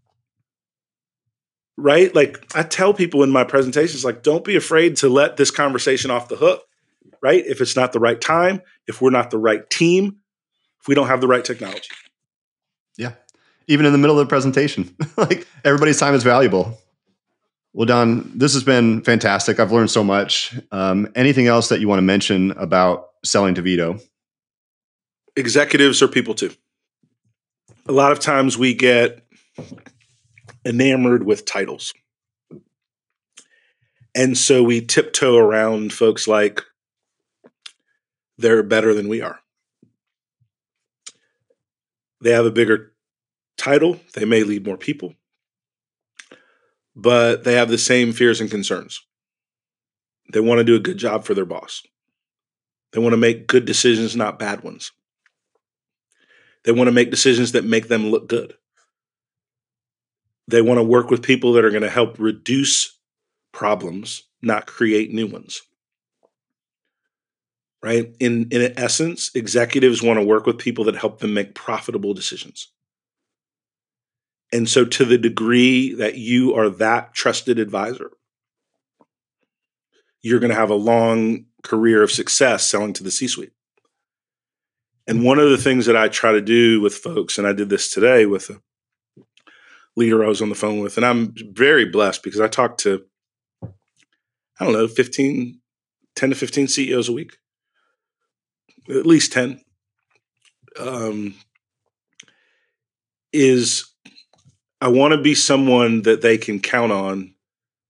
right? 1.80 2.14
Like 2.14 2.46
I 2.56 2.64
tell 2.64 2.94
people 2.94 3.24
in 3.24 3.30
my 3.32 3.44
presentations, 3.44 4.06
like, 4.06 4.24
don't 4.24 4.44
be 4.44 4.56
afraid 4.56 4.98
to 4.98 5.10
let 5.10 5.38
this 5.38 5.52
conversation 5.52 6.12
off 6.12 6.28
the 6.28 6.36
hook, 6.36 6.64
right? 7.22 7.44
If 7.46 7.62
it's 7.62 7.76
not 7.76 7.94
the 7.94 8.00
right 8.00 8.20
time, 8.20 8.62
if 8.88 9.02
we're 9.02 9.10
not 9.10 9.32
the 9.32 9.38
right 9.38 9.68
team, 9.70 10.18
if 10.82 10.88
we 10.88 10.96
don't 10.96 11.08
have 11.08 11.22
the 11.22 11.28
right 11.28 11.44
technology. 11.44 11.90
Yeah. 12.98 13.14
Even 13.68 13.86
in 13.86 13.92
the 13.92 13.98
middle 13.98 14.20
of 14.20 14.28
the 14.28 14.30
presentation, 14.30 14.96
like 15.18 15.48
everybody's 15.64 16.00
time 16.00 16.14
is 16.14 16.24
valuable. 16.24 16.78
Well, 17.74 17.86
Don, 17.86 18.32
this 18.36 18.54
has 18.54 18.64
been 18.64 19.02
fantastic. 19.02 19.60
I've 19.60 19.72
learned 19.72 19.92
so 19.92 20.04
much. 20.04 20.58
Um, 20.72 21.08
anything 21.16 21.48
else 21.48 21.70
that 21.70 21.80
you 21.80 21.88
want 21.88 22.00
to 22.00 22.04
mention 22.04 22.52
about 22.52 23.10
selling 23.24 23.56
to 23.56 23.62
VITO? 23.62 24.00
Executives 25.36 26.02
are 26.02 26.08
people 26.08 26.34
too. 26.34 26.52
A 27.88 27.92
lot 27.92 28.12
of 28.12 28.20
times 28.20 28.58
we 28.58 28.74
get 28.74 29.24
enamored 30.66 31.24
with 31.24 31.46
titles. 31.46 31.94
And 34.16 34.38
so 34.38 34.64
we 34.64 34.82
tiptoe 34.82 35.38
around 35.38 35.94
folks 35.94 36.28
like 36.28 36.62
they're 38.38 38.64
better 38.64 38.94
than 38.94 39.08
we 39.08 39.22
are. 39.22 39.40
They 42.22 42.32
have 42.32 42.46
a 42.46 42.52
bigger 42.52 42.94
title, 43.58 44.00
they 44.14 44.26
may 44.26 44.44
lead 44.44 44.66
more 44.66 44.78
people, 44.78 45.14
but 47.02 47.44
they 47.44 47.54
have 47.54 47.70
the 47.70 47.78
same 47.78 48.12
fears 48.12 48.42
and 48.42 48.52
concerns. 48.52 49.02
They 50.32 50.40
want 50.40 50.60
to 50.60 50.64
do 50.64 50.76
a 50.76 50.80
good 50.80 50.98
job 50.98 51.24
for 51.24 51.34
their 51.34 51.46
boss. 51.46 51.84
They 52.92 53.00
want 53.00 53.14
to 53.14 53.18
make 53.18 53.48
good 53.48 53.66
decisions, 53.66 54.16
not 54.16 54.40
bad 54.40 54.64
ones. 54.64 54.92
They 56.64 56.72
want 56.72 56.88
to 56.88 56.92
make 56.92 57.10
decisions 57.10 57.54
that 57.54 57.64
make 57.64 57.88
them 57.88 58.10
look 58.10 58.28
good. 58.28 58.54
They 60.48 60.62
want 60.62 60.80
to 60.80 60.84
work 60.84 61.10
with 61.10 61.24
people 61.24 61.54
that 61.54 61.64
are 61.64 61.70
going 61.70 61.84
to 61.84 61.90
help 61.90 62.18
reduce 62.20 62.98
problems, 63.52 64.24
not 64.42 64.66
create 64.66 65.14
new 65.14 65.28
ones. 65.28 65.62
Right? 67.82 68.14
In 68.20 68.50
in 68.52 68.74
essence, 68.78 69.32
executives 69.34 70.04
want 70.04 70.20
to 70.20 70.26
work 70.26 70.46
with 70.46 70.58
people 70.58 70.84
that 70.86 70.98
help 70.98 71.20
them 71.20 71.34
make 71.34 71.56
profitable 71.56 72.14
decisions. 72.14 72.68
And 74.52 74.68
so 74.68 74.86
to 74.86 75.06
the 75.06 75.18
degree 75.18 75.94
that 75.94 76.16
you 76.16 76.56
are 76.56 76.70
that 76.70 77.14
trusted 77.14 77.60
advisor, 77.60 78.12
you're 80.22 80.40
going 80.40 80.50
to 80.52 80.56
have 80.56 80.72
a 80.72 80.76
long 80.76 81.46
career 81.64 82.02
of 82.02 82.12
success 82.12 82.66
selling 82.66 82.94
to 82.94 83.04
the 83.04 83.12
C-suite. 83.12 83.54
And 85.08 85.24
one 85.24 85.40
of 85.40 85.50
the 85.50 85.58
things 85.58 85.86
that 85.86 85.98
I 85.98 86.08
try 86.08 86.32
to 86.32 86.42
do 86.42 86.82
with 86.82 86.94
folks, 86.94 87.38
and 87.38 87.48
I 87.48 87.54
did 87.54 87.70
this 87.70 87.92
today 87.92 88.26
with 88.26 88.50
a 88.50 88.62
leader 89.96 90.24
I 90.24 90.28
was 90.28 90.42
on 90.42 90.50
the 90.50 90.56
phone 90.56 90.80
with. 90.80 90.98
And 90.98 91.06
I'm 91.06 91.34
very 91.52 91.86
blessed 91.86 92.24
because 92.24 92.40
I 92.40 92.48
talk 92.48 92.78
to, 92.80 93.06
I 93.64 94.64
don't 94.64 94.74
know, 94.74 94.88
15, 94.88 95.60
10 96.16 96.30
to 96.30 96.36
15 96.36 96.68
CEOs 96.68 97.10
a 97.10 97.14
week, 97.14 97.38
at 98.90 99.06
least 99.06 99.34
10. 99.34 99.62
Um, 100.80 101.36
is 103.34 103.89
I 104.82 104.88
want 104.88 105.14
to 105.14 105.22
be 105.22 105.36
someone 105.36 106.04
that 106.04 106.22
they 106.22 106.38
can 106.38 106.60
count 106.60 106.92
on 106.92 107.34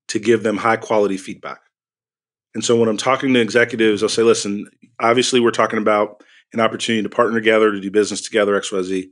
to 0.09 0.19
give 0.19 0.43
them 0.43 0.57
high 0.57 0.77
quality 0.77 1.17
feedback. 1.17 1.61
And 2.55 2.65
so 2.65 2.75
when 2.75 2.89
I'm 2.89 2.97
talking 2.97 3.33
to 3.33 3.39
executives, 3.39 4.01
I'll 4.01 4.09
say, 4.09 4.23
listen, 4.23 4.67
obviously 4.99 5.39
we're 5.39 5.51
talking 5.51 5.77
about 5.79 6.23
an 6.51 6.59
opportunity 6.59 7.03
to 7.03 7.09
partner 7.09 7.39
together, 7.39 7.71
to 7.71 7.79
do 7.79 7.91
business 7.91 8.21
together, 8.21 8.59
XYZ. 8.59 9.09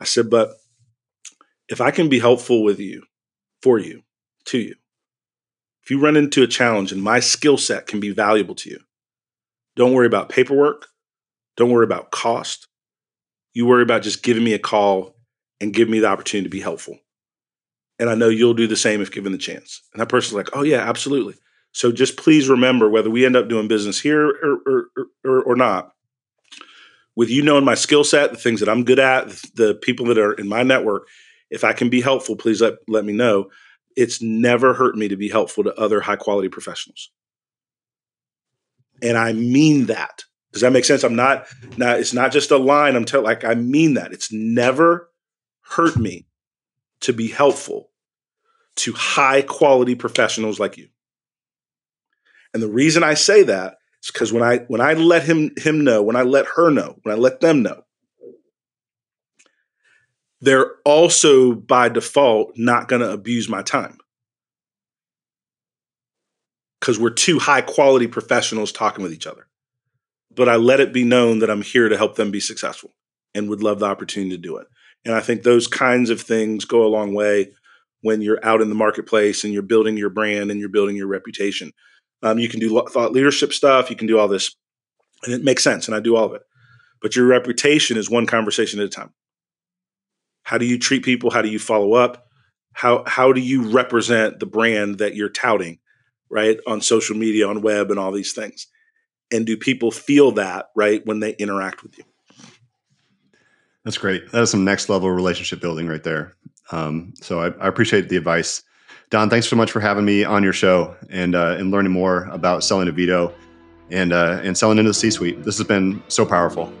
I 0.00 0.04
said, 0.04 0.30
but 0.30 0.54
if 1.68 1.80
I 1.80 1.90
can 1.90 2.08
be 2.08 2.18
helpful 2.18 2.62
with 2.62 2.80
you, 2.80 3.02
for 3.60 3.78
you, 3.78 4.02
to 4.46 4.58
you, 4.58 4.74
if 5.82 5.90
you 5.90 6.00
run 6.00 6.16
into 6.16 6.42
a 6.42 6.48
challenge 6.48 6.92
and 6.92 7.02
my 7.02 7.20
skill 7.20 7.58
set 7.58 7.86
can 7.86 8.00
be 8.00 8.10
valuable 8.10 8.54
to 8.56 8.70
you, 8.70 8.78
don't 9.76 9.92
worry 9.92 10.06
about 10.06 10.28
paperwork. 10.28 10.86
Don't 11.56 11.70
worry 11.70 11.84
about 11.84 12.10
cost. 12.10 12.68
You 13.52 13.66
worry 13.66 13.82
about 13.82 14.02
just 14.02 14.22
giving 14.22 14.44
me 14.44 14.54
a 14.54 14.58
call 14.58 15.14
and 15.62 15.72
give 15.72 15.88
me 15.88 16.00
the 16.00 16.08
opportunity 16.08 16.44
to 16.44 16.50
be 16.50 16.60
helpful. 16.60 16.98
And 18.00 18.10
I 18.10 18.16
know 18.16 18.28
you'll 18.28 18.52
do 18.52 18.66
the 18.66 18.76
same 18.76 19.00
if 19.00 19.12
given 19.12 19.30
the 19.30 19.38
chance. 19.38 19.80
And 19.92 20.00
that 20.00 20.08
person's 20.08 20.34
like, 20.34 20.48
oh, 20.54 20.62
yeah, 20.62 20.80
absolutely. 20.80 21.34
So 21.70 21.92
just 21.92 22.16
please 22.16 22.48
remember 22.48 22.90
whether 22.90 23.08
we 23.08 23.24
end 23.24 23.36
up 23.36 23.48
doing 23.48 23.68
business 23.68 24.00
here 24.00 24.28
or, 24.28 24.58
or, 24.66 25.06
or, 25.24 25.42
or 25.44 25.56
not, 25.56 25.92
with 27.14 27.30
you 27.30 27.42
knowing 27.42 27.64
my 27.64 27.76
skill 27.76 28.02
set, 28.02 28.32
the 28.32 28.38
things 28.38 28.58
that 28.58 28.68
I'm 28.68 28.82
good 28.82 28.98
at, 28.98 29.28
the 29.54 29.78
people 29.80 30.06
that 30.06 30.18
are 30.18 30.32
in 30.32 30.48
my 30.48 30.64
network, 30.64 31.06
if 31.48 31.62
I 31.62 31.72
can 31.74 31.88
be 31.88 32.00
helpful, 32.00 32.34
please 32.34 32.60
let, 32.60 32.74
let 32.88 33.04
me 33.04 33.12
know. 33.12 33.48
It's 33.94 34.20
never 34.20 34.74
hurt 34.74 34.96
me 34.96 35.06
to 35.08 35.16
be 35.16 35.28
helpful 35.28 35.62
to 35.62 35.74
other 35.76 36.00
high 36.00 36.16
quality 36.16 36.48
professionals. 36.48 37.10
And 39.00 39.16
I 39.16 39.32
mean 39.32 39.86
that. 39.86 40.24
Does 40.52 40.62
that 40.62 40.72
make 40.72 40.84
sense? 40.84 41.04
I'm 41.04 41.16
not 41.16 41.46
now 41.78 41.94
it's 41.94 42.12
not 42.12 42.32
just 42.32 42.50
a 42.50 42.58
line 42.58 42.94
I'm 42.94 43.06
telling 43.06 43.24
like 43.24 43.44
I 43.44 43.54
mean 43.54 43.94
that. 43.94 44.12
It's 44.12 44.30
never 44.32 45.08
hurt 45.62 45.96
me 45.96 46.26
to 47.00 47.12
be 47.12 47.28
helpful 47.28 47.90
to 48.76 48.92
high 48.92 49.42
quality 49.42 49.94
professionals 49.94 50.60
like 50.60 50.78
you. 50.78 50.88
And 52.54 52.62
the 52.62 52.68
reason 52.68 53.02
I 53.02 53.14
say 53.14 53.42
that 53.44 53.76
is 54.02 54.10
because 54.10 54.32
when 54.32 54.42
I 54.42 54.58
when 54.68 54.80
I 54.80 54.94
let 54.94 55.24
him 55.24 55.52
him 55.56 55.84
know, 55.84 56.02
when 56.02 56.16
I 56.16 56.22
let 56.22 56.46
her 56.56 56.70
know, 56.70 56.98
when 57.02 57.14
I 57.14 57.18
let 57.18 57.40
them 57.40 57.62
know, 57.62 57.82
they're 60.40 60.72
also 60.84 61.54
by 61.54 61.88
default 61.88 62.52
not 62.56 62.88
going 62.88 63.02
to 63.02 63.10
abuse 63.10 63.48
my 63.48 63.62
time 63.62 63.98
because 66.80 66.98
we're 66.98 67.10
two 67.10 67.38
high 67.38 67.62
quality 67.62 68.06
professionals 68.06 68.72
talking 68.72 69.02
with 69.02 69.12
each 69.12 69.26
other. 69.26 69.46
But 70.34 70.48
I 70.48 70.56
let 70.56 70.80
it 70.80 70.92
be 70.92 71.04
known 71.04 71.40
that 71.40 71.50
I'm 71.50 71.62
here 71.62 71.88
to 71.88 71.96
help 71.96 72.16
them 72.16 72.30
be 72.30 72.40
successful. 72.40 72.94
and 73.34 73.48
would 73.48 73.62
love 73.62 73.78
the 73.78 73.86
opportunity 73.86 74.30
to 74.30 74.38
do 74.38 74.56
it. 74.56 74.66
And 75.04 75.14
I 75.14 75.20
think 75.20 75.42
those 75.42 75.66
kinds 75.66 76.10
of 76.10 76.20
things 76.20 76.64
go 76.64 76.84
a 76.84 76.88
long 76.88 77.14
way 77.14 77.52
when 78.02 78.20
you're 78.20 78.44
out 78.44 78.60
in 78.60 78.68
the 78.68 78.74
marketplace 78.74 79.44
and 79.44 79.52
you're 79.52 79.62
building 79.62 79.96
your 79.96 80.10
brand 80.10 80.50
and 80.50 80.60
you're 80.60 80.68
building 80.68 80.96
your 80.96 81.06
reputation. 81.06 81.72
Um, 82.22 82.38
you 82.38 82.48
can 82.48 82.60
do 82.60 82.84
thought 82.90 83.12
leadership 83.12 83.52
stuff, 83.52 83.90
you 83.90 83.96
can 83.96 84.06
do 84.06 84.18
all 84.18 84.28
this, 84.28 84.54
and 85.24 85.34
it 85.34 85.42
makes 85.42 85.64
sense, 85.64 85.88
and 85.88 85.94
I 85.94 86.00
do 86.00 86.14
all 86.14 86.26
of 86.26 86.34
it. 86.34 86.42
But 87.00 87.16
your 87.16 87.26
reputation 87.26 87.96
is 87.96 88.08
one 88.08 88.26
conversation 88.26 88.78
at 88.78 88.86
a 88.86 88.88
time. 88.88 89.12
How 90.44 90.58
do 90.58 90.64
you 90.64 90.78
treat 90.78 91.04
people? 91.04 91.30
How 91.30 91.42
do 91.42 91.48
you 91.48 91.58
follow 91.58 91.94
up? 91.94 92.26
How 92.74 93.04
how 93.06 93.32
do 93.32 93.40
you 93.40 93.70
represent 93.70 94.38
the 94.38 94.46
brand 94.46 94.98
that 94.98 95.14
you're 95.14 95.28
touting, 95.28 95.78
right? 96.30 96.58
On 96.66 96.80
social 96.80 97.16
media, 97.16 97.48
on 97.48 97.60
web, 97.60 97.90
and 97.90 97.98
all 97.98 98.12
these 98.12 98.32
things. 98.32 98.68
And 99.32 99.46
do 99.46 99.56
people 99.56 99.90
feel 99.90 100.32
that 100.32 100.66
right 100.76 101.04
when 101.04 101.20
they 101.20 101.34
interact 101.34 101.82
with 101.82 101.98
you? 101.98 102.04
That's 103.84 103.98
great. 103.98 104.30
That 104.32 104.42
is 104.42 104.50
some 104.50 104.64
next 104.64 104.88
level 104.88 105.10
relationship 105.10 105.60
building 105.60 105.88
right 105.88 106.02
there. 106.02 106.34
Um, 106.70 107.14
so 107.20 107.40
I, 107.40 107.46
I, 107.64 107.68
appreciate 107.68 108.08
the 108.08 108.16
advice. 108.16 108.62
Don, 109.10 109.28
thanks 109.28 109.48
so 109.48 109.56
much 109.56 109.70
for 109.70 109.80
having 109.80 110.04
me 110.04 110.24
on 110.24 110.42
your 110.42 110.52
show 110.52 110.96
and 111.10 111.34
uh, 111.34 111.56
and 111.58 111.70
learning 111.70 111.92
more 111.92 112.24
about 112.26 112.64
selling 112.64 112.86
to 112.86 112.92
VITO 112.92 113.34
and 113.90 114.12
uh, 114.12 114.40
and 114.42 114.56
selling 114.56 114.78
into 114.78 114.90
the 114.90 114.94
C-suite. 114.94 115.42
This 115.42 115.58
has 115.58 115.66
been 115.66 116.02
so 116.08 116.24
powerful. 116.24 116.72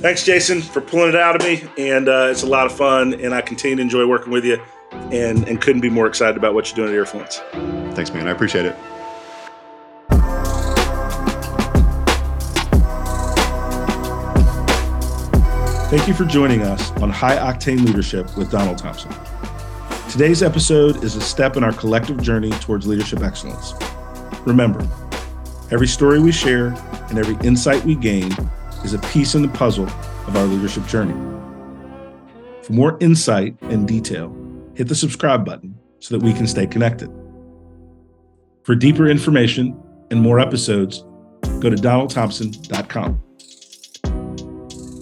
Thanks, 0.00 0.24
Jason, 0.24 0.62
for 0.62 0.80
pulling 0.80 1.10
it 1.10 1.16
out 1.16 1.36
of 1.36 1.42
me, 1.42 1.68
and 1.76 2.08
uh, 2.08 2.28
it's 2.30 2.44
a 2.44 2.46
lot 2.46 2.66
of 2.66 2.72
fun. 2.72 3.14
And 3.14 3.34
I 3.34 3.42
continue 3.42 3.76
to 3.76 3.82
enjoy 3.82 4.06
working 4.06 4.32
with 4.32 4.44
you, 4.44 4.62
and 4.92 5.46
and 5.46 5.60
couldn't 5.60 5.82
be 5.82 5.90
more 5.90 6.06
excited 6.06 6.36
about 6.36 6.54
what 6.54 6.68
you're 6.68 6.86
doing 6.86 6.96
at 6.96 7.06
Earfluence. 7.06 7.94
Thanks, 7.94 8.12
man. 8.12 8.28
I 8.28 8.30
appreciate 8.30 8.64
it. 8.64 8.76
Thank 15.88 16.06
you 16.06 16.12
for 16.12 16.26
joining 16.26 16.60
us 16.60 16.90
on 17.00 17.08
High 17.08 17.36
Octane 17.36 17.82
Leadership 17.82 18.36
with 18.36 18.50
Donald 18.50 18.76
Thompson. 18.76 19.10
Today's 20.10 20.42
episode 20.42 21.02
is 21.02 21.16
a 21.16 21.20
step 21.22 21.56
in 21.56 21.64
our 21.64 21.72
collective 21.72 22.20
journey 22.20 22.50
towards 22.50 22.86
leadership 22.86 23.22
excellence. 23.22 23.72
Remember, 24.44 24.86
every 25.70 25.86
story 25.86 26.20
we 26.20 26.30
share 26.30 26.74
and 27.08 27.18
every 27.18 27.38
insight 27.42 27.82
we 27.86 27.94
gain 27.94 28.30
is 28.84 28.92
a 28.92 28.98
piece 28.98 29.34
in 29.34 29.40
the 29.40 29.48
puzzle 29.48 29.86
of 30.26 30.36
our 30.36 30.44
leadership 30.44 30.86
journey. 30.86 31.14
For 32.64 32.74
more 32.74 32.98
insight 33.00 33.56
and 33.62 33.88
detail, 33.88 34.36
hit 34.74 34.88
the 34.88 34.94
subscribe 34.94 35.42
button 35.42 35.74
so 36.00 36.18
that 36.18 36.22
we 36.22 36.34
can 36.34 36.46
stay 36.46 36.66
connected. 36.66 37.10
For 38.62 38.74
deeper 38.74 39.08
information 39.08 39.82
and 40.10 40.20
more 40.20 40.38
episodes, 40.38 41.02
go 41.60 41.70
to 41.70 41.76
donaldthompson.com. 41.76 43.22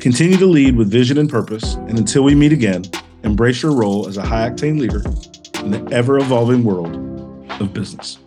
Continue 0.06 0.36
to 0.36 0.46
lead 0.46 0.76
with 0.76 0.88
vision 0.88 1.18
and 1.18 1.28
purpose, 1.28 1.74
and 1.74 1.98
until 1.98 2.22
we 2.22 2.32
meet 2.32 2.52
again, 2.52 2.84
embrace 3.24 3.60
your 3.60 3.72
role 3.72 4.06
as 4.06 4.16
a 4.16 4.22
high 4.22 4.48
octane 4.48 4.78
leader 4.78 5.02
in 5.64 5.72
the 5.72 5.84
ever 5.92 6.18
evolving 6.18 6.62
world 6.62 6.94
of 7.60 7.74
business. 7.74 8.20